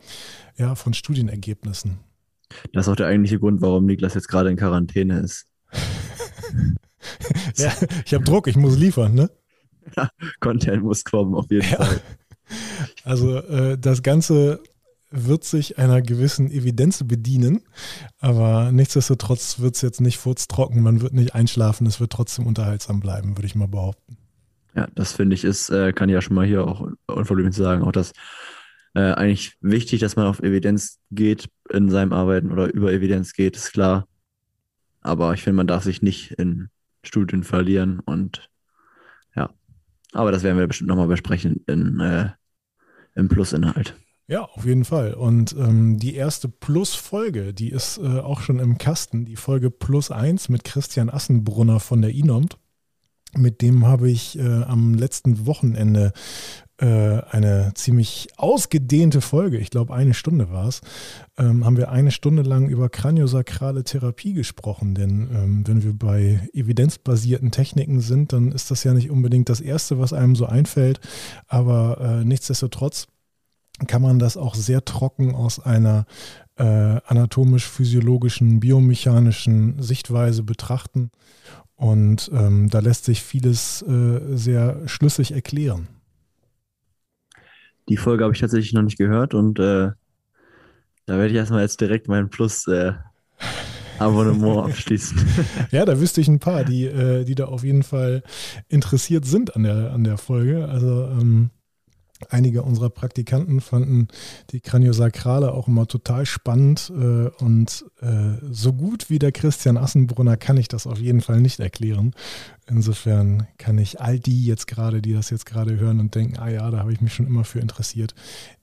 ja, 0.58 0.76
von 0.76 0.94
Studienergebnissen. 0.94 2.00
Das 2.74 2.86
ist 2.86 2.92
auch 2.92 2.96
der 2.96 3.08
eigentliche 3.08 3.40
Grund, 3.40 3.62
warum 3.62 3.86
Niklas 3.86 4.14
jetzt 4.14 4.28
gerade 4.28 4.52
in 4.52 4.58
Quarantäne 4.58 5.20
ist. 5.20 5.48
ja, 7.56 7.72
ich 8.06 8.14
habe 8.14 8.24
Druck, 8.24 8.48
ich 8.48 8.58
muss 8.58 8.78
liefern, 8.78 9.16
ne? 9.16 9.32
Ja, 9.98 10.10
Content 10.42 10.84
muss 10.84 11.04
kommen, 11.04 11.34
auf 11.34 11.50
jeden 11.50 11.68
ja. 11.68 11.78
Fall. 11.78 12.02
Also 13.04 13.38
äh, 13.38 13.78
das 13.80 14.04
Ganze 14.04 14.62
wird 15.12 15.44
sich 15.44 15.78
einer 15.78 16.02
gewissen 16.02 16.50
Evidenz 16.50 17.04
bedienen, 17.04 17.62
aber 18.20 18.72
nichtsdestotrotz 18.72 19.60
wird 19.60 19.76
es 19.76 19.82
jetzt 19.82 20.02
nicht 20.02 20.18
furztrocken, 20.18 20.82
man 20.82 21.02
wird 21.02 21.14
nicht 21.14 21.36
einschlafen, 21.36 21.86
es 21.86 22.00
wird 22.00 22.12
trotzdem 22.12 22.48
unterhaltsam 22.48 23.02
bleiben, 23.02 23.38
würde 23.38 23.46
ich 23.46 23.56
mal 23.56 23.68
behaupten. 23.68 24.18
Ja, 24.74 24.88
das 24.96 25.12
finde 25.12 25.36
ich 25.36 25.44
ist, 25.44 25.70
äh, 25.70 25.92
kann 25.92 26.08
ich 26.08 26.14
ja 26.14 26.22
schon 26.22 26.36
mal 26.36 26.46
hier 26.46 26.66
auch 26.66 26.88
unverblümt 27.08 27.54
sagen, 27.54 27.84
auch 27.84 27.92
das 27.92 28.14
äh, 28.94 29.12
eigentlich 29.14 29.58
wichtig, 29.62 30.00
dass 30.00 30.16
man 30.16 30.28
auf 30.28 30.42
Evidenz 30.42 31.00
geht 31.12 31.50
in 31.70 31.90
seinem 31.90 32.14
Arbeiten 32.14 32.52
oder 32.52 32.74
über 32.74 32.92
Evidenz 32.92 33.34
geht, 33.34 33.56
ist 33.56 33.74
klar. 33.74 34.08
Aber 35.02 35.34
ich 35.34 35.44
finde, 35.44 35.58
man 35.58 35.68
darf 35.68 35.84
sich 35.84 36.02
nicht 36.02 36.32
in 36.32 36.70
Studien 37.04 37.44
verlieren 37.44 38.00
und 38.00 38.50
ja. 39.36 39.50
Aber 40.14 40.32
das 40.32 40.44
werden 40.44 40.58
wir 40.58 40.68
bestimmt 40.68 40.90
nochmal 40.90 41.08
besprechen 41.08 41.64
in, 41.68 42.00
äh, 42.00 42.30
im 43.16 43.28
Plusinhalt. 43.28 43.96
Ja, 44.32 44.46
auf 44.46 44.64
jeden 44.64 44.86
Fall. 44.86 45.14
Und 45.14 45.54
ähm, 45.60 45.98
die 45.98 46.16
erste 46.16 46.48
Plus-Folge, 46.48 47.54
die 47.54 47.68
ist 47.68 47.98
äh, 47.98 48.20
auch 48.20 48.40
schon 48.40 48.60
im 48.60 48.78
Kasten. 48.78 49.26
Die 49.26 49.36
Folge 49.36 49.70
Plus 49.70 50.10
1 50.10 50.48
mit 50.48 50.64
Christian 50.64 51.10
Assenbrunner 51.10 51.82
von 51.82 52.02
der 52.02 52.12
INOMT. 52.12 52.58
Mit 53.36 53.62
dem 53.62 53.86
habe 53.86 54.10
ich 54.10 54.40
äh, 54.40 54.64
am 54.64 54.94
letzten 54.94 55.46
Wochenende 55.48 56.14
äh, 56.78 56.86
eine 56.86 57.74
ziemlich 57.76 58.30
ausgedehnte 58.38 59.20
Folge, 59.20 59.58
ich 59.58 59.70
glaube 59.70 59.94
eine 59.94 60.14
Stunde 60.14 60.50
war 60.50 60.68
es, 60.68 60.80
ähm, 61.38 61.66
haben 61.66 61.76
wir 61.76 61.92
eine 61.92 62.12
Stunde 62.12 62.42
lang 62.42 62.70
über 62.70 62.88
kraniosakrale 62.88 63.84
Therapie 63.84 64.32
gesprochen. 64.32 64.96
Denn 64.96 65.30
ähm, 65.34 65.68
wenn 65.68 65.84
wir 65.84 65.94
bei 65.94 66.50
evidenzbasierten 66.54 67.52
Techniken 67.52 68.00
sind, 68.00 68.32
dann 68.32 68.54
ist 68.54 68.72
das 68.72 68.86
ja 68.86 68.94
nicht 68.94 69.12
unbedingt 69.12 69.50
das 69.50 69.60
Erste, 69.60 70.00
was 70.00 70.14
einem 70.14 70.38
so 70.38 70.46
einfällt. 70.46 71.02
Aber 71.48 72.00
äh, 72.00 72.24
nichtsdestotrotz 72.24 73.08
kann 73.88 74.02
man 74.02 74.20
das 74.20 74.38
auch 74.38 74.56
sehr 74.56 74.86
trocken 74.86 75.36
aus 75.36 75.60
einer 75.60 76.06
äh, 76.58 76.64
anatomisch-physiologischen, 76.64 78.60
biomechanischen 78.60 79.82
Sichtweise 79.82 80.44
betrachten. 80.44 81.12
Und 81.76 82.30
ähm, 82.34 82.70
da 82.70 82.80
lässt 82.80 83.06
sich 83.06 83.24
vieles 83.24 83.82
äh, 83.82 84.38
sehr 84.38 84.88
schlüssig 84.88 85.32
erklären. 85.32 85.88
Die 87.90 87.98
Folge 87.98 88.24
habe 88.24 88.34
ich 88.34 88.40
tatsächlich 88.40 88.74
noch 88.74 88.84
nicht 88.84 88.98
gehört 88.98 89.34
und 89.34 89.58
äh, 89.58 89.90
da 91.08 91.18
werde 91.18 91.30
ich 91.30 91.36
erstmal 91.36 91.64
jetzt 91.64 91.82
direkt 91.82 92.08
mein 92.08 92.30
Plus 92.30 92.68
äh, 92.68 92.94
Abonnement 93.98 94.66
abschließen. 94.66 95.20
ja, 95.72 95.84
da 95.86 96.00
wüsste 96.00 96.22
ich 96.22 96.28
ein 96.28 96.40
paar, 96.40 96.64
die, 96.64 96.86
äh, 96.86 97.24
die 97.24 97.36
da 97.36 97.46
auf 97.46 97.64
jeden 97.64 97.84
Fall 97.84 98.24
interessiert 98.70 99.26
sind 99.26 99.56
an 99.56 99.64
der, 99.64 99.92
an 99.92 100.04
der 100.04 100.18
Folge. 100.18 100.68
Also 100.68 101.06
ähm, 101.06 101.50
Einige 102.30 102.64
unserer 102.64 102.90
Praktikanten 102.90 103.62
fanden 103.62 104.08
die 104.52 104.62
Kraniosakrale 104.62 105.52
auch 105.52 105.68
immer 105.68 105.88
total 105.88 106.26
spannend 106.26 106.92
äh, 106.96 107.30
und 107.44 107.86
äh, 108.02 108.38
so 108.50 108.74
gut 108.74 109.10
wie 109.10 109.20
der 109.20 109.32
Christian 109.32 109.78
Assenbrunner 109.78 110.38
kann 110.38 110.58
ich 110.58 110.68
das 110.68 110.88
auf 110.88 111.00
jeden 111.00 111.22
Fall 111.22 111.42
nicht 111.42 111.60
erklären. 111.60 112.14
Insofern 112.68 113.48
kann 113.58 113.78
ich 113.78 114.00
all 114.00 114.20
die 114.20 114.46
jetzt 114.46 114.68
gerade, 114.68 115.02
die 115.02 115.14
das 115.14 115.30
jetzt 115.30 115.46
gerade 115.46 115.78
hören 115.78 116.00
und 116.00 116.16
denken, 116.16 116.38
ah 116.38 116.50
ja, 116.50 116.70
da 116.72 116.80
habe 116.80 116.94
ich 116.94 117.02
mich 117.02 117.14
schon 117.14 117.28
immer 117.28 117.44
für 117.44 117.60
interessiert, 117.60 118.16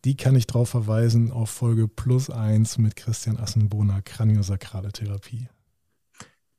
die 0.05 0.17
kann 0.17 0.37
ich 0.37 0.47
darauf 0.47 0.71
verweisen 0.71 1.31
auf 1.31 1.51
Folge 1.51 1.89
plus 1.89 2.31
eins 2.31 2.79
mit 2.79 2.97
Christian 2.97 3.37
Assenbrunner, 3.37 4.01
Kraniosakrale 4.03 4.93
Therapie. 4.93 5.49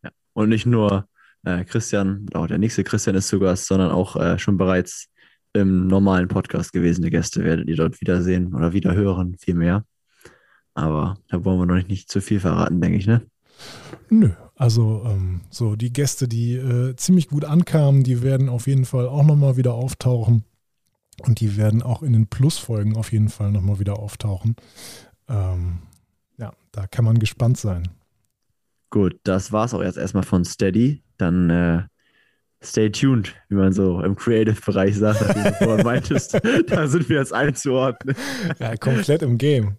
Ja, 0.03 0.11
und 0.33 0.49
nicht 0.49 0.65
nur 0.65 1.07
äh, 1.43 1.63
Christian, 1.63 2.27
auch 2.33 2.47
der 2.47 2.57
nächste 2.57 2.83
Christian 2.83 3.15
ist 3.15 3.29
zu 3.29 3.39
Gast, 3.39 3.65
sondern 3.67 3.91
auch 3.91 4.15
äh, 4.15 4.37
schon 4.37 4.57
bereits 4.57 5.07
im 5.53 5.87
normalen 5.87 6.27
Podcast 6.27 6.73
gewesene 6.73 7.09
Gäste 7.09 7.43
werdet 7.43 7.67
ihr 7.67 7.75
dort 7.75 7.99
wiedersehen 8.01 8.53
oder 8.53 8.73
wiederhören, 8.73 9.35
viel 9.37 9.55
mehr. 9.55 9.83
Aber 10.73 11.17
da 11.27 11.43
wollen 11.43 11.59
wir 11.59 11.65
noch 11.65 11.75
nicht, 11.75 11.89
nicht 11.89 12.09
zu 12.09 12.21
viel 12.21 12.39
verraten, 12.39 12.79
denke 12.81 12.97
ich, 12.97 13.07
ne? 13.07 13.21
Nö, 14.09 14.29
also 14.55 15.03
ähm, 15.05 15.41
so 15.49 15.75
die 15.75 15.91
Gäste, 15.91 16.27
die 16.27 16.55
äh, 16.55 16.95
ziemlich 16.95 17.27
gut 17.27 17.45
ankamen, 17.45 18.03
die 18.03 18.21
werden 18.21 18.49
auf 18.49 18.67
jeden 18.67 18.85
Fall 18.85 19.07
auch 19.07 19.25
nochmal 19.25 19.57
wieder 19.57 19.73
auftauchen. 19.73 20.43
Und 21.21 21.41
die 21.41 21.57
werden 21.57 21.81
auch 21.81 22.01
in 22.01 22.13
den 22.13 22.27
Plusfolgen 22.27 22.95
auf 22.95 23.11
jeden 23.11 23.29
Fall 23.29 23.51
nochmal 23.51 23.79
wieder 23.79 23.99
auftauchen. 23.99 24.55
Ähm, 25.27 25.79
ja, 26.37 26.53
da 26.71 26.87
kann 26.87 27.03
man 27.03 27.19
gespannt 27.19 27.57
sein. 27.57 27.89
Gut, 28.89 29.19
das 29.23 29.51
war's 29.51 29.73
auch 29.73 29.83
jetzt 29.83 29.97
erstmal 29.97 30.23
von 30.23 30.45
Steady. 30.45 31.03
Dann 31.17 31.49
äh, 31.49 31.83
stay 32.63 32.89
tuned, 32.89 33.35
wie 33.49 33.55
man 33.55 33.71
so 33.73 34.01
im 34.01 34.15
Creative-Bereich 34.15 34.97
sagt, 34.97 35.21
nachdem 35.21 35.43
du 35.43 35.53
vorhin 35.53 35.85
meintest. 35.85 36.39
da 36.67 36.87
sind 36.87 37.09
wir 37.09 37.17
jetzt 37.17 37.33
einzuordnen. 37.33 38.15
Ja, 38.59 38.75
komplett 38.75 39.21
im 39.21 39.37
Game. 39.37 39.77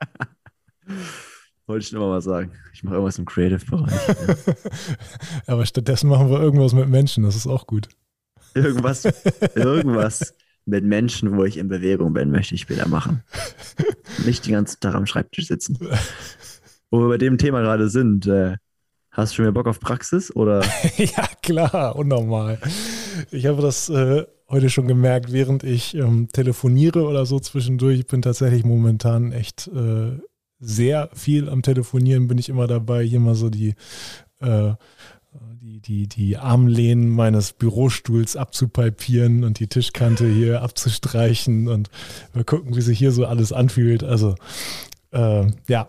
Wollte 1.66 1.86
ich 1.86 1.92
nur 1.92 2.08
mal 2.08 2.20
sagen. 2.20 2.52
Ich 2.72 2.82
mache 2.82 2.94
irgendwas 2.94 3.18
im 3.18 3.24
Creative-Bereich. 3.24 4.16
Aber 5.46 5.66
stattdessen 5.66 6.08
machen 6.08 6.30
wir 6.30 6.40
irgendwas 6.40 6.74
mit 6.74 6.88
Menschen, 6.88 7.24
das 7.24 7.36
ist 7.36 7.46
auch 7.46 7.66
gut. 7.66 7.88
Irgendwas, 8.54 9.04
irgendwas 9.54 10.34
mit 10.66 10.84
Menschen, 10.84 11.36
wo 11.36 11.44
ich 11.44 11.56
in 11.56 11.68
Bewegung 11.68 12.12
bin, 12.12 12.30
möchte 12.30 12.54
ich 12.54 12.62
später 12.62 12.88
machen. 12.88 13.22
Nicht 14.26 14.46
den 14.46 14.52
ganzen 14.52 14.80
Tag 14.80 14.94
am 14.94 15.06
Schreibtisch 15.06 15.46
sitzen. 15.46 15.78
Wo 16.90 17.00
wir 17.00 17.08
bei 17.08 17.18
dem 17.18 17.38
Thema 17.38 17.62
gerade 17.62 17.88
sind, 17.88 18.26
äh, 18.26 18.56
hast 19.12 19.32
du 19.32 19.36
schon 19.36 19.44
mehr 19.44 19.52
Bock 19.52 19.68
auf 19.68 19.80
Praxis 19.80 20.34
oder? 20.34 20.62
ja, 20.96 21.28
klar, 21.42 21.96
unnormal. 21.96 22.58
Ich 23.30 23.46
habe 23.46 23.62
das 23.62 23.88
äh, 23.88 24.24
heute 24.48 24.70
schon 24.70 24.88
gemerkt, 24.88 25.32
während 25.32 25.62
ich 25.62 25.94
ähm, 25.94 26.28
telefoniere 26.32 27.06
oder 27.06 27.26
so 27.26 27.38
zwischendurch. 27.38 28.00
Ich 28.00 28.06
bin 28.06 28.22
tatsächlich 28.22 28.64
momentan 28.64 29.32
echt 29.32 29.68
äh, 29.68 30.18
sehr 30.58 31.10
viel 31.12 31.48
am 31.48 31.62
Telefonieren, 31.62 32.28
bin 32.28 32.38
ich 32.38 32.48
immer 32.48 32.66
dabei, 32.66 33.04
hier 33.04 33.20
mal 33.20 33.34
so 33.34 33.50
die 33.50 33.74
äh, 34.40 34.74
die, 35.62 35.80
die, 35.80 36.08
die 36.08 36.36
Armlehnen 36.36 37.08
meines 37.08 37.52
Bürostuhls 37.52 38.36
abzupalpieren 38.36 39.44
und 39.44 39.60
die 39.60 39.68
Tischkante 39.68 40.26
hier 40.26 40.62
abzustreichen 40.62 41.68
und 41.68 41.88
mal 42.34 42.44
gucken, 42.44 42.76
wie 42.76 42.80
sich 42.82 42.98
hier 42.98 43.12
so 43.12 43.24
alles 43.24 43.52
anfühlt. 43.52 44.04
Also 44.04 44.34
äh, 45.12 45.46
ja, 45.68 45.86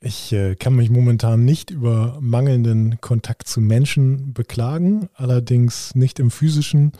ich 0.00 0.32
äh, 0.32 0.54
kann 0.54 0.76
mich 0.76 0.90
momentan 0.90 1.44
nicht 1.44 1.70
über 1.70 2.18
mangelnden 2.20 3.00
Kontakt 3.00 3.48
zu 3.48 3.60
Menschen 3.60 4.32
beklagen, 4.32 5.08
allerdings 5.14 5.94
nicht 5.94 6.20
im 6.20 6.30
physischen, 6.30 6.92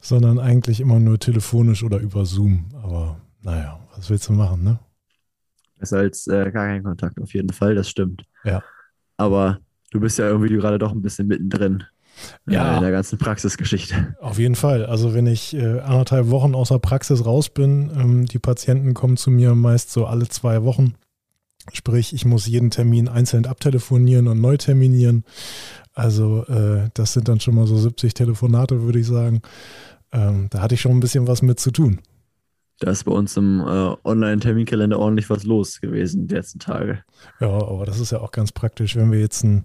sondern 0.00 0.38
eigentlich 0.38 0.80
immer 0.80 1.00
nur 1.00 1.18
telefonisch 1.18 1.82
oder 1.82 1.98
über 1.98 2.26
Zoom. 2.26 2.66
Aber 2.82 3.16
naja, 3.42 3.80
was 3.96 4.10
willst 4.10 4.28
du 4.28 4.34
machen, 4.34 4.62
ne? 4.62 4.78
Besser 5.78 5.98
als 5.98 6.26
äh, 6.26 6.50
gar 6.50 6.66
kein 6.66 6.82
Kontakt, 6.82 7.20
auf 7.20 7.32
jeden 7.32 7.52
Fall, 7.52 7.74
das 7.74 7.88
stimmt. 7.88 8.24
Ja. 8.44 8.62
Aber 9.16 9.58
du 9.90 10.00
bist 10.00 10.18
ja 10.18 10.26
irgendwie 10.28 10.54
gerade 10.54 10.78
doch 10.78 10.92
ein 10.92 11.02
bisschen 11.02 11.26
mittendrin 11.26 11.84
äh, 12.46 12.54
Ja. 12.54 12.76
in 12.76 12.82
der 12.82 12.90
ganzen 12.90 13.18
Praxisgeschichte. 13.18 14.16
Auf 14.20 14.38
jeden 14.38 14.54
Fall. 14.54 14.84
Also 14.86 15.14
wenn 15.14 15.26
ich 15.26 15.54
äh, 15.54 15.80
anderthalb 15.80 16.28
Wochen 16.30 16.54
aus 16.54 16.68
der 16.68 16.78
Praxis 16.78 17.24
raus 17.24 17.48
bin, 17.48 17.90
ähm, 17.96 18.26
die 18.26 18.38
Patienten 18.38 18.92
kommen 18.92 19.16
zu 19.16 19.30
mir 19.30 19.54
meist 19.54 19.90
so 19.92 20.06
alle 20.06 20.28
zwei 20.28 20.62
Wochen. 20.62 20.94
Sprich, 21.72 22.12
ich 22.12 22.24
muss 22.24 22.46
jeden 22.46 22.70
Termin 22.70 23.08
einzeln 23.08 23.46
abtelefonieren 23.46 24.28
und 24.28 24.40
neu 24.40 24.56
terminieren. 24.56 25.24
Also 25.94 26.44
äh, 26.46 26.90
das 26.94 27.12
sind 27.12 27.28
dann 27.28 27.40
schon 27.40 27.54
mal 27.54 27.66
so 27.66 27.76
70 27.76 28.14
Telefonate, 28.14 28.82
würde 28.82 28.98
ich 28.98 29.06
sagen. 29.06 29.40
Ähm, 30.12 30.48
da 30.50 30.60
hatte 30.60 30.74
ich 30.74 30.80
schon 30.80 30.92
ein 30.92 31.00
bisschen 31.00 31.26
was 31.26 31.42
mit 31.42 31.58
zu 31.58 31.70
tun. 31.70 32.00
Da 32.80 32.90
ist 32.90 33.04
bei 33.04 33.12
uns 33.12 33.36
im 33.36 33.60
äh, 33.60 33.94
Online-Terminkalender 34.04 34.98
ordentlich 34.98 35.30
was 35.30 35.44
los 35.44 35.80
gewesen 35.80 36.26
die 36.26 36.34
letzten 36.34 36.58
Tage. 36.58 37.04
Ja, 37.40 37.48
aber 37.48 37.86
das 37.86 38.00
ist 38.00 38.10
ja 38.10 38.20
auch 38.20 38.32
ganz 38.32 38.50
praktisch. 38.50 38.96
Wenn 38.96 39.12
wir 39.12 39.20
jetzt 39.20 39.44
ein, 39.44 39.64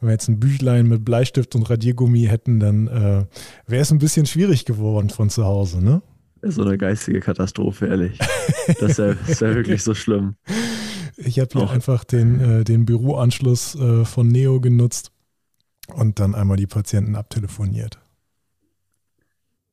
wenn 0.00 0.08
wir 0.08 0.12
jetzt 0.14 0.28
ein 0.28 0.40
Büchlein 0.40 0.86
mit 0.86 1.04
Bleistift 1.04 1.54
und 1.54 1.68
Radiergummi 1.68 2.22
hätten, 2.22 2.58
dann 2.58 2.86
äh, 2.86 3.26
wäre 3.66 3.82
es 3.82 3.92
ein 3.92 3.98
bisschen 3.98 4.24
schwierig 4.24 4.64
geworden 4.64 5.10
von 5.10 5.28
zu 5.28 5.44
Hause, 5.44 5.84
ne? 5.84 6.00
Das 6.40 6.50
ist 6.50 6.56
so 6.56 6.62
eine 6.62 6.78
geistige 6.78 7.20
Katastrophe, 7.20 7.86
ehrlich. 7.86 8.18
Das 8.80 8.98
wäre 8.98 9.16
wär 9.26 9.54
wirklich 9.54 9.82
so 9.82 9.94
schlimm. 9.94 10.36
Ich 11.16 11.38
habe 11.40 11.48
hier 11.52 11.62
Auch. 11.62 11.72
einfach 11.72 12.04
den, 12.04 12.40
äh, 12.40 12.64
den 12.64 12.84
Büroanschluss 12.84 13.74
äh, 13.74 14.04
von 14.04 14.28
Neo 14.28 14.60
genutzt 14.60 15.12
und 15.94 16.18
dann 16.20 16.34
einmal 16.34 16.56
die 16.56 16.66
Patienten 16.66 17.16
abtelefoniert. 17.16 17.98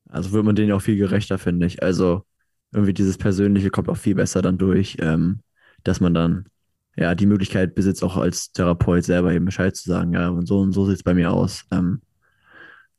Also 0.09 0.31
wird 0.31 0.45
man 0.45 0.55
denen 0.55 0.71
auch 0.71 0.81
viel 0.81 0.97
gerechter, 0.97 1.37
finde 1.37 1.65
ich. 1.65 1.81
Also 1.83 2.23
irgendwie 2.71 2.93
dieses 2.93 3.17
Persönliche 3.17 3.69
kommt 3.69 3.89
auch 3.89 3.97
viel 3.97 4.15
besser 4.15 4.41
dann 4.41 4.57
durch, 4.57 4.97
ähm, 4.99 5.39
dass 5.83 5.99
man 5.99 6.13
dann 6.13 6.45
ja 6.95 7.15
die 7.15 7.25
Möglichkeit 7.25 7.75
besitzt, 7.75 8.03
auch 8.03 8.17
als 8.17 8.51
Therapeut 8.51 9.03
selber 9.03 9.33
eben 9.33 9.45
Bescheid 9.45 9.75
zu 9.75 9.89
sagen, 9.89 10.13
ja, 10.13 10.29
und 10.29 10.45
so 10.47 10.59
und 10.59 10.71
so 10.71 10.85
sieht 10.85 10.97
es 10.97 11.03
bei 11.03 11.13
mir 11.13 11.31
aus. 11.31 11.65
Ähm, 11.71 12.01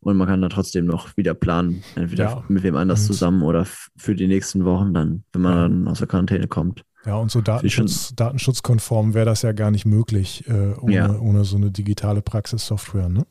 und 0.00 0.16
man 0.18 0.28
kann 0.28 0.42
dann 0.42 0.50
trotzdem 0.50 0.84
noch 0.84 1.16
wieder 1.16 1.32
planen, 1.32 1.82
entweder 1.94 2.24
Ja, 2.24 2.44
mit 2.48 2.62
wem 2.62 2.76
anders 2.76 3.00
und- 3.02 3.06
zusammen 3.06 3.42
oder 3.42 3.64
für 3.96 4.14
die 4.14 4.26
nächsten 4.26 4.64
Wochen 4.66 4.92
dann, 4.92 5.24
wenn 5.32 5.42
man 5.42 5.54
Ja. 5.54 5.62
dann 5.62 5.88
aus 5.88 5.98
der 5.98 6.08
Quarantäne 6.08 6.46
kommt. 6.46 6.82
Ja, 7.06 7.16
und 7.16 7.30
so 7.30 7.40
ich 7.40 7.44
schon- 7.44 7.54
Datenschutz, 7.86 8.14
datenschutzkonform 8.16 9.12
wäre 9.14 9.26
das 9.26 9.42
ja 9.42 9.52
gar 9.52 9.70
nicht 9.70 9.84
möglich 9.84 10.44
äh, 10.48 10.74
ohne, 10.80 10.94
Ja. 10.94 11.18
ohne 11.18 11.44
so 11.44 11.56
eine 11.56 11.70
digitale 11.70 12.22
Praxissoftware, 12.22 13.08
ne? 13.08 13.26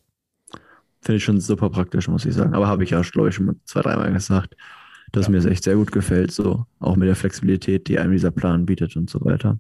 Finde 1.02 1.18
ich 1.18 1.24
schon 1.24 1.40
super 1.42 1.70
praktisch, 1.70 2.08
muss 2.08 2.24
ich 2.26 2.34
sagen. 2.34 2.54
Aber 2.54 2.68
habe 2.68 2.84
ich 2.84 2.92
ja, 2.92 3.02
glaube 3.02 3.30
ich, 3.30 3.36
schon 3.36 3.46
mal 3.48 3.56
zwei, 3.66 3.82
dreimal 3.82 4.14
gesagt, 4.14 4.56
dass 5.12 5.26
Ja. 5.26 5.32
mir 5.32 5.38
es 5.40 5.46
echt 5.46 5.64
sehr 5.64 5.76
gut 5.76 5.92
gefällt, 5.92 6.32
so 6.32 6.66
auch 6.80 6.96
mit 6.96 7.08
der 7.10 7.16
Flexibilität, 7.16 7.88
die 7.88 8.00
einem 8.00 8.12
dieser 8.14 8.32
Plan 8.32 8.66
bietet 8.66 8.96
und 8.96 9.10
so 9.10 9.20
weiter. 9.26 9.60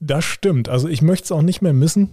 Das 0.00 0.24
stimmt. 0.24 0.68
Also 0.68 0.88
ich 0.88 1.02
möchte 1.02 1.24
es 1.24 1.32
auch 1.32 1.42
nicht 1.42 1.60
mehr 1.62 1.72
missen. 1.74 2.08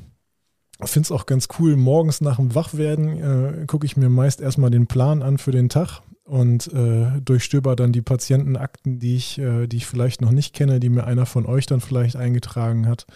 Ich 0.83 0.89
finde 0.89 1.05
es 1.07 1.11
auch 1.11 1.25
ganz 1.25 1.47
cool. 1.59 1.75
Morgens 1.77 2.21
nach 2.21 2.35
dem 2.35 2.53
Wachwerden 2.53 3.61
äh, 3.61 3.65
gucke 3.65 3.85
ich 3.85 3.95
mir 3.97 4.09
meist 4.09 4.41
erstmal 4.41 4.69
den 4.69 4.87
Plan 4.87 5.21
an 5.23 5.37
für 5.37 5.51
den 5.51 5.69
Tag 5.69 6.01
und 6.27 6.71
äh, 6.73 7.21
durchstöber 7.21 7.75
dann 7.75 7.93
die 7.93 8.01
Patientenakten, 8.01 8.99
die 8.99 9.15
ich, 9.15 9.39
äh, 9.39 9.67
die 9.67 9.77
ich 9.77 9.85
vielleicht 9.85 10.21
noch 10.21 10.31
nicht 10.31 10.53
kenne, 10.53 10.79
die 10.79 10.89
mir 10.89 11.05
einer 11.05 11.25
von 11.25 11.45
euch 11.45 11.65
dann 11.65 11.81
vielleicht 11.81 12.15
eingetragen 12.15 12.87
hat. 12.87 13.07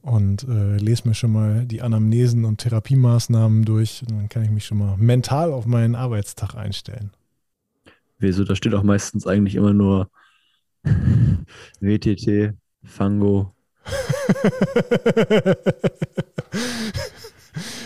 Und 0.00 0.46
äh, 0.48 0.76
lese 0.76 1.08
mir 1.08 1.14
schon 1.14 1.32
mal 1.32 1.66
die 1.66 1.82
Anamnesen 1.82 2.44
und 2.44 2.58
Therapiemaßnahmen 2.58 3.64
durch. 3.64 4.02
Und 4.02 4.10
dann 4.10 4.28
kann 4.28 4.44
ich 4.44 4.50
mich 4.50 4.66
schon 4.66 4.78
mal 4.78 4.96
mental 4.96 5.52
auf 5.52 5.66
meinen 5.66 5.94
Arbeitstag 5.94 6.54
einstellen. 6.54 7.10
Wieso, 8.18 8.44
da 8.44 8.54
steht 8.56 8.74
auch 8.74 8.82
meistens 8.82 9.26
eigentlich 9.26 9.54
immer 9.54 9.72
nur 9.72 10.10
WTT, 11.80 12.54
Fango, 12.82 13.54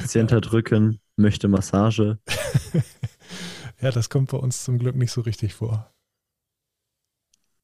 Patient 0.01 0.33
hat 0.33 0.53
Rücken, 0.53 1.01
möchte 1.17 1.49
Massage. 1.49 2.19
ja, 3.81 3.91
das 3.91 4.11
kommt 4.11 4.31
bei 4.31 4.39
uns 4.39 4.65
zum 4.65 4.79
Glück 4.79 4.97
nicht 4.97 5.13
so 5.13 5.21
richtig 5.21 5.55
vor. 5.55 5.93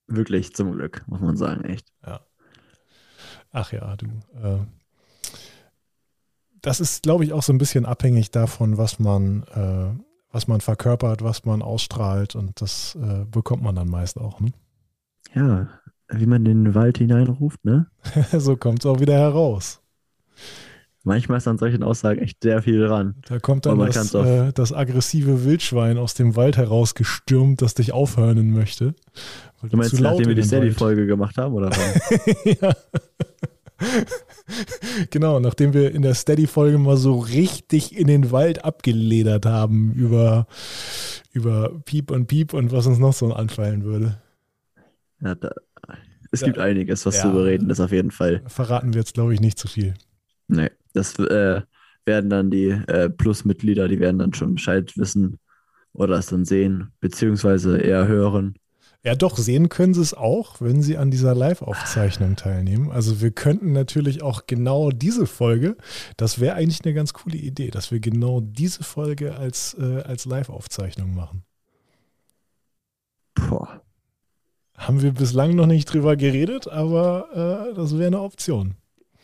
Wirklich 0.07 0.55
zum 0.55 0.73
Glück, 0.73 1.03
muss 1.07 1.21
man 1.21 1.37
sagen, 1.37 1.65
echt. 1.65 1.91
Ach 3.51 3.73
ja, 3.73 3.97
du. 3.97 4.07
Äh, 4.43 4.67
das 6.61 6.81
ist, 6.81 7.03
glaube 7.03 7.25
ich, 7.25 7.33
auch 7.33 7.43
so 7.43 7.53
ein 7.53 7.59
bisschen 7.59 7.87
abhängig 7.87 8.31
davon, 8.31 8.79
was 8.79 8.99
man, 8.99 9.45
äh, 9.55 10.03
was 10.33 10.49
man 10.49 10.61
verkörpert, 10.61 11.23
was 11.23 11.45
man 11.45 11.63
ausstrahlt 11.63 12.35
und 12.35 12.61
das 12.61 12.97
äh, 12.97 13.25
bekommt 13.27 13.63
man 13.63 13.77
dann 13.77 13.89
meist 13.89 14.19
auch. 14.19 14.41
Ne? 14.41 14.53
Ja, 15.35 15.69
wie 16.09 16.27
man 16.27 16.45
in 16.47 16.65
den 16.65 16.75
Wald 16.75 16.99
hineinruft, 16.99 17.65
ne? 17.65 17.87
so 18.33 18.57
kommt 18.57 18.81
es 18.81 18.87
auch 18.87 19.01
wieder 19.01 19.15
heraus. 19.15 19.81
Manchmal 21.07 21.37
ist 21.37 21.47
an 21.47 21.59
solchen 21.59 21.83
Aussagen 21.83 22.21
echt 22.21 22.43
sehr 22.43 22.63
viel 22.63 22.81
dran. 22.81 23.15
Da 23.29 23.39
kommt 23.39 23.67
dann 23.67 23.79
das, 23.79 24.15
äh, 24.15 24.53
das 24.55 24.73
aggressive 24.73 25.45
Wildschwein 25.45 25.99
aus 25.99 26.15
dem 26.15 26.35
Wald 26.35 26.57
herausgestürmt, 26.57 27.61
das 27.61 27.75
dich 27.75 27.93
aufhören 27.93 28.51
möchte. 28.51 28.95
weil 29.61 29.69
Du 29.69 29.77
meinst, 29.77 29.95
zu 29.95 30.03
laut 30.03 30.13
nachdem 30.15 30.29
wir 30.29 30.35
die 30.35 30.43
Steady-Folge 30.43 31.07
gemacht 31.07 31.37
haben, 31.37 31.53
oder 31.55 31.69
was? 31.69 32.21
ja. 32.61 32.73
genau, 35.11 35.41
nachdem 35.41 35.75
wir 35.75 35.93
in 35.95 36.01
der 36.03 36.15
Steady-Folge 36.15 36.79
mal 36.79 36.97
so 36.97 37.19
richtig 37.19 37.97
in 37.97 38.07
den 38.07 38.31
Wald 38.31 38.65
abgeledert 38.65 39.47
haben 39.47 39.93
über, 39.93 40.47
über 41.33 41.71
Piep 41.85 42.11
und 42.11 42.27
Piep 42.29 42.55
und 42.55 42.73
was 42.73 42.87
uns 42.87 42.99
noch 42.99 43.13
so 43.13 43.33
anfallen 43.33 43.85
würde. 43.85 44.19
Ja, 45.21 45.35
da, 45.35 45.51
es 46.31 46.41
Ja. 46.41 46.47
gibt 46.47 46.59
einiges, 46.59 47.05
was 47.05 47.17
Ja. 47.17 47.23
zu 47.25 47.33
bereden 47.33 47.69
ist, 47.71 47.81
auf 47.81 47.93
jeden 47.93 48.11
Fall. 48.11 48.43
Verraten 48.47 48.95
wir 48.95 49.01
jetzt, 49.01 49.15
glaube 49.15 49.35
ich, 49.35 49.41
nicht 49.41 49.59
zu 49.59 49.69
viel. 49.69 49.95
Nee, 50.49 50.71
das 50.95 51.19
äh, 51.19 51.61
werden 52.07 52.31
dann 52.31 52.51
die 52.51 52.69
äh, 52.69 53.11
Plus-Mitglieder, 53.11 53.89
die 53.89 54.01
werden 54.01 54.19
dann 54.19 54.33
schon 54.35 54.55
Bescheid 54.55 54.97
wissen 54.97 55.39
oder 55.93 56.19
es 56.19 56.27
dann 56.27 56.45
sehen, 56.45 56.93
beziehungsweise 57.01 57.79
eher 57.79 58.09
hören. 58.09 58.55
Ja, 59.05 59.15
doch, 59.15 59.37
sehen 59.37 59.69
können 59.69 59.93
Sie 59.93 60.01
es 60.01 60.15
auch, 60.15 60.63
wenn 60.63 60.81
Sie 60.81 60.97
an 60.97 61.11
dieser 61.11 61.35
Live-Aufzeichnung 61.35 62.37
teilnehmen. 62.37 62.91
Also 62.91 63.21
wir 63.21 63.33
könnten 63.33 63.73
natürlich 63.73 64.23
auch 64.23 64.47
genau 64.47 64.91
diese 64.91 65.27
Folge, 65.27 65.77
das 66.17 66.41
wäre 66.41 66.55
eigentlich 66.55 66.85
eine 66.85 66.95
ganz 66.95 67.13
coole 67.13 67.37
Idee, 67.37 67.71
dass 67.71 67.93
wir 67.93 68.01
genau 68.01 68.41
diese 68.41 68.83
Folge 68.83 69.37
als, 69.37 69.77
äh, 69.79 70.03
als 70.03 70.25
Live-Aufzeichnung 70.25 71.15
machen. 71.15 71.45
Boah. 73.35 73.83
Haben 74.75 75.03
wir 75.03 75.13
bislang 75.13 75.55
noch 75.55 75.67
nicht 75.67 75.93
drüber 75.93 76.17
geredet, 76.17 76.67
aber 76.67 77.71
äh, 77.71 77.75
das 77.75 77.97
wäre 77.97 78.07
eine 78.07 78.21
Option. 78.21 78.75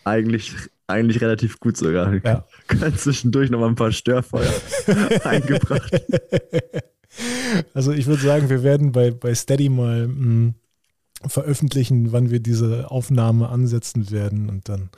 Eigentlich, 0.05 0.53
eigentlich 0.91 1.21
relativ 1.21 1.61
gut 1.61 1.77
sogar. 1.77 2.13
Ja. 2.25 2.45
Ganz 2.67 3.05
zwischendurch 3.05 3.51
noch 3.51 3.61
mal 3.61 3.69
ein 3.69 3.75
paar 3.75 3.93
Störfeuer 3.93 4.53
eingebracht. 5.25 6.03
Also 7.75 7.93
ich 7.93 8.07
würde 8.07 8.23
sagen, 8.23 8.49
wir 8.49 8.63
werden 8.63 8.93
bei, 8.93 9.11
bei 9.11 9.35
Steady 9.35 9.69
mal 9.69 10.07
mh, 10.07 10.55
veröffentlichen, 11.27 12.13
wann 12.13 12.31
wir 12.31 12.41
diese 12.41 12.91
Aufnahme 12.91 13.49
ansetzen 13.49 14.11
werden 14.11 14.49
und 14.49 14.69
dann 14.69 14.91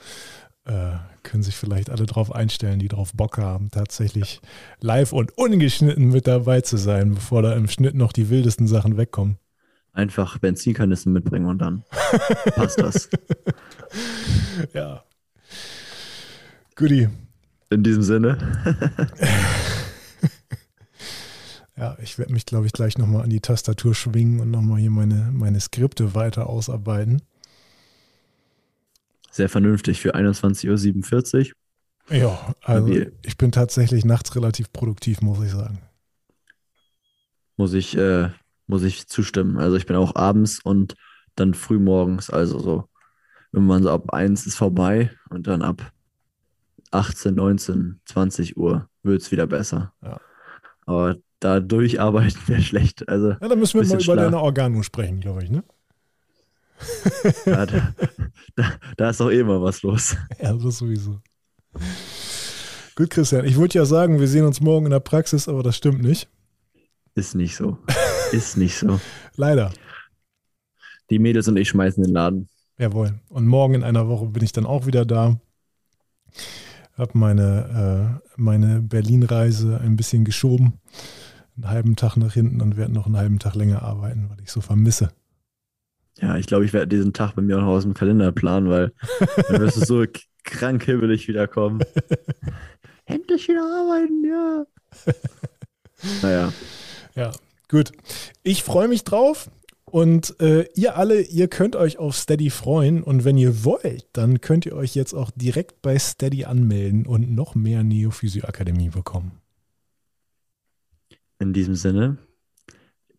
äh, 0.65 0.97
können 1.23 1.43
sich 1.43 1.55
vielleicht 1.55 1.89
alle 1.89 2.05
drauf 2.05 2.33
einstellen, 2.33 2.79
die 2.79 2.87
drauf 2.87 3.13
Bock 3.13 3.37
haben, 3.37 3.69
tatsächlich 3.71 4.41
live 4.79 5.11
und 5.13 5.37
ungeschnitten 5.37 6.09
mit 6.09 6.27
dabei 6.27 6.61
zu 6.61 6.77
sein, 6.77 7.15
bevor 7.15 7.41
da 7.41 7.53
im 7.53 7.67
Schnitt 7.67 7.95
noch 7.95 8.13
die 8.13 8.29
wildesten 8.29 8.67
Sachen 8.67 8.97
wegkommen. 8.97 9.37
Einfach 9.91 10.39
Benzinkanister 10.39 11.09
mitbringen 11.09 11.45
und 11.45 11.59
dann 11.59 11.83
passt 12.55 12.79
das. 12.79 13.09
Ja. 14.73 15.03
Guti. 16.75 17.09
In 17.69 17.83
diesem 17.83 18.03
Sinne. 18.03 18.37
Ja, 21.75 21.97
ich 22.01 22.19
werde 22.19 22.31
mich, 22.33 22.45
glaube 22.45 22.67
ich, 22.67 22.71
gleich 22.71 22.97
nochmal 22.97 23.23
an 23.23 23.29
die 23.29 23.39
Tastatur 23.39 23.95
schwingen 23.95 24.39
und 24.39 24.51
nochmal 24.51 24.79
hier 24.79 24.91
meine, 24.91 25.31
meine 25.33 25.59
Skripte 25.59 26.13
weiter 26.13 26.47
ausarbeiten. 26.47 27.21
Sehr 29.31 29.49
vernünftig 29.49 29.99
für 29.99 30.13
21.47 30.13 31.49
Uhr. 31.49 32.15
Ja, 32.15 32.53
also 32.61 32.93
ich 33.23 33.37
bin 33.37 33.51
tatsächlich 33.51 34.05
nachts 34.05 34.35
relativ 34.35 34.71
produktiv, 34.71 35.21
muss 35.21 35.43
ich 35.43 35.51
sagen. 35.51 35.79
Muss 37.57 37.73
ich, 37.73 37.97
äh, 37.97 38.29
muss 38.67 38.83
ich 38.83 39.07
zustimmen. 39.07 39.57
Also 39.57 39.75
ich 39.75 39.85
bin 39.85 39.95
auch 39.95 40.15
abends 40.15 40.59
und 40.63 40.95
dann 41.35 41.55
früh 41.55 41.79
morgens. 41.79 42.29
Also 42.29 42.59
so, 42.59 42.89
irgendwann 43.51 43.81
so 43.81 43.89
ab 43.89 44.13
1 44.13 44.45
ist 44.45 44.55
vorbei 44.55 45.11
und 45.29 45.47
dann 45.47 45.63
ab 45.63 45.91
18, 46.93 47.33
19, 47.35 47.99
20 48.05 48.57
Uhr 48.57 48.89
wird 49.01 49.21
es 49.21 49.31
wieder 49.31 49.47
besser. 49.47 49.93
Ja. 50.03 50.19
Aber 50.85 51.15
da 51.39 51.59
durcharbeiten 51.59 52.39
wäre 52.47 52.61
schlecht. 52.61 53.07
Also 53.09 53.29
Ja, 53.31 53.47
dann 53.47 53.59
müssen 53.59 53.79
wir 53.79 53.87
mal 53.87 53.93
über 53.95 54.01
Schlaf. 54.01 54.15
deine 54.17 54.39
Organe 54.39 54.83
sprechen, 54.83 55.19
glaube 55.19 55.43
ich, 55.43 55.49
ne? 55.49 55.63
da, 57.45 57.65
da, 57.65 57.93
da, 58.55 58.71
da 58.97 59.09
ist 59.09 59.19
doch 59.19 59.31
eh 59.31 59.43
mal 59.43 59.61
was 59.61 59.81
los. 59.83 60.15
Ja, 60.41 60.53
das 60.53 60.77
sowieso. 60.77 61.19
Gut, 62.95 63.09
Christian, 63.09 63.45
ich 63.45 63.57
wollte 63.57 63.77
ja 63.77 63.85
sagen, 63.85 64.19
wir 64.19 64.27
sehen 64.27 64.45
uns 64.45 64.59
morgen 64.61 64.85
in 64.85 64.91
der 64.91 64.99
Praxis, 64.99 65.47
aber 65.47 65.63
das 65.63 65.77
stimmt 65.77 66.01
nicht. 66.01 66.29
Ist 67.15 67.35
nicht 67.35 67.55
so. 67.55 67.77
Ist 68.31 68.57
nicht 68.57 68.77
so. 68.77 68.99
Leider. 69.35 69.71
Die 71.09 71.19
Mädels 71.19 71.47
und 71.47 71.57
ich 71.57 71.69
schmeißen 71.69 72.03
den 72.03 72.13
Laden. 72.13 72.49
Jawohl. 72.77 73.19
Und 73.29 73.47
morgen 73.47 73.75
in 73.75 73.83
einer 73.83 74.07
Woche 74.07 74.25
bin 74.27 74.43
ich 74.43 74.51
dann 74.51 74.65
auch 74.65 74.85
wieder 74.85 75.05
da. 75.05 75.39
Hab 76.97 77.15
meine, 77.15 78.19
äh, 78.21 78.31
meine 78.35 78.81
Berlin-Reise 78.81 79.79
ein 79.81 79.95
bisschen 79.95 80.25
geschoben. 80.25 80.79
Einen 81.55 81.69
halben 81.69 81.95
Tag 81.95 82.17
nach 82.17 82.33
hinten 82.33 82.61
und 82.61 82.77
werde 82.77 82.93
noch 82.93 83.05
einen 83.05 83.17
halben 83.17 83.39
Tag 83.39 83.55
länger 83.55 83.83
arbeiten, 83.83 84.29
weil 84.29 84.41
ich 84.41 84.51
so 84.51 84.61
vermisse. 84.61 85.11
Ja, 86.19 86.37
ich 86.37 86.45
glaube, 86.45 86.65
ich 86.65 86.73
werde 86.73 86.87
diesen 86.87 87.13
Tag 87.13 87.35
bei 87.35 87.41
mir 87.41 87.59
auch 87.59 87.67
aus 87.67 87.83
dem 87.83 87.93
Kalender 87.93 88.31
planen, 88.31 88.69
weil 88.69 88.93
dann 89.49 89.61
wirst 89.61 89.77
du 89.77 89.85
so 89.85 90.05
krank 90.43 90.83
hibbelig 90.85 91.27
wiederkommen. 91.27 91.83
Endlich 93.05 93.47
wieder 93.47 93.63
arbeiten, 93.63 94.23
ja. 94.25 94.65
naja, 96.21 96.53
Ja, 97.15 97.31
gut. 97.69 97.91
Ich 98.43 98.63
freue 98.63 98.87
mich 98.87 99.03
drauf. 99.03 99.49
Und 99.93 100.39
äh, 100.39 100.65
ihr 100.73 100.97
alle, 100.97 101.21
ihr 101.21 101.47
könnt 101.47 101.75
euch 101.75 101.99
auf 101.99 102.15
Steady 102.15 102.49
freuen. 102.49 103.03
Und 103.03 103.25
wenn 103.25 103.37
ihr 103.37 103.63
wollt, 103.63 104.07
dann 104.13 104.41
könnt 104.41 104.65
ihr 104.65 104.75
euch 104.75 104.95
jetzt 104.95 105.13
auch 105.13 105.29
direkt 105.35 105.83
bei 105.83 105.99
Steady 105.99 106.45
anmelden 106.45 107.05
und 107.05 107.29
noch 107.29 107.53
mehr 107.53 107.83
Neophysio 107.83 108.45
Akademie 108.45 108.89
bekommen. 108.89 109.33
in 111.37 111.53
diesem 111.53 111.75
Sinne, 111.75 112.17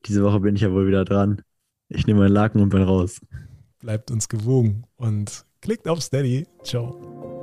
diese 0.05 0.25
Woche 0.25 0.41
bin 0.41 0.57
ich 0.57 0.63
ja 0.63 0.73
wohl 0.73 0.89
wieder 0.89 1.05
dran. 1.05 1.43
Ich 1.91 2.09
nehme 2.09 2.23
meinen 2.23 2.33
Laken 2.33 2.61
und 2.61 2.71
bin 2.71 2.83
raus. 2.83 3.21
Bleibt 3.79 4.11
uns 4.11 4.29
gewogen 4.29 4.83
und 4.97 5.45
klickt 5.61 5.87
auf 5.87 6.03
Steady. 6.03 6.49
Ciao. 6.65 7.34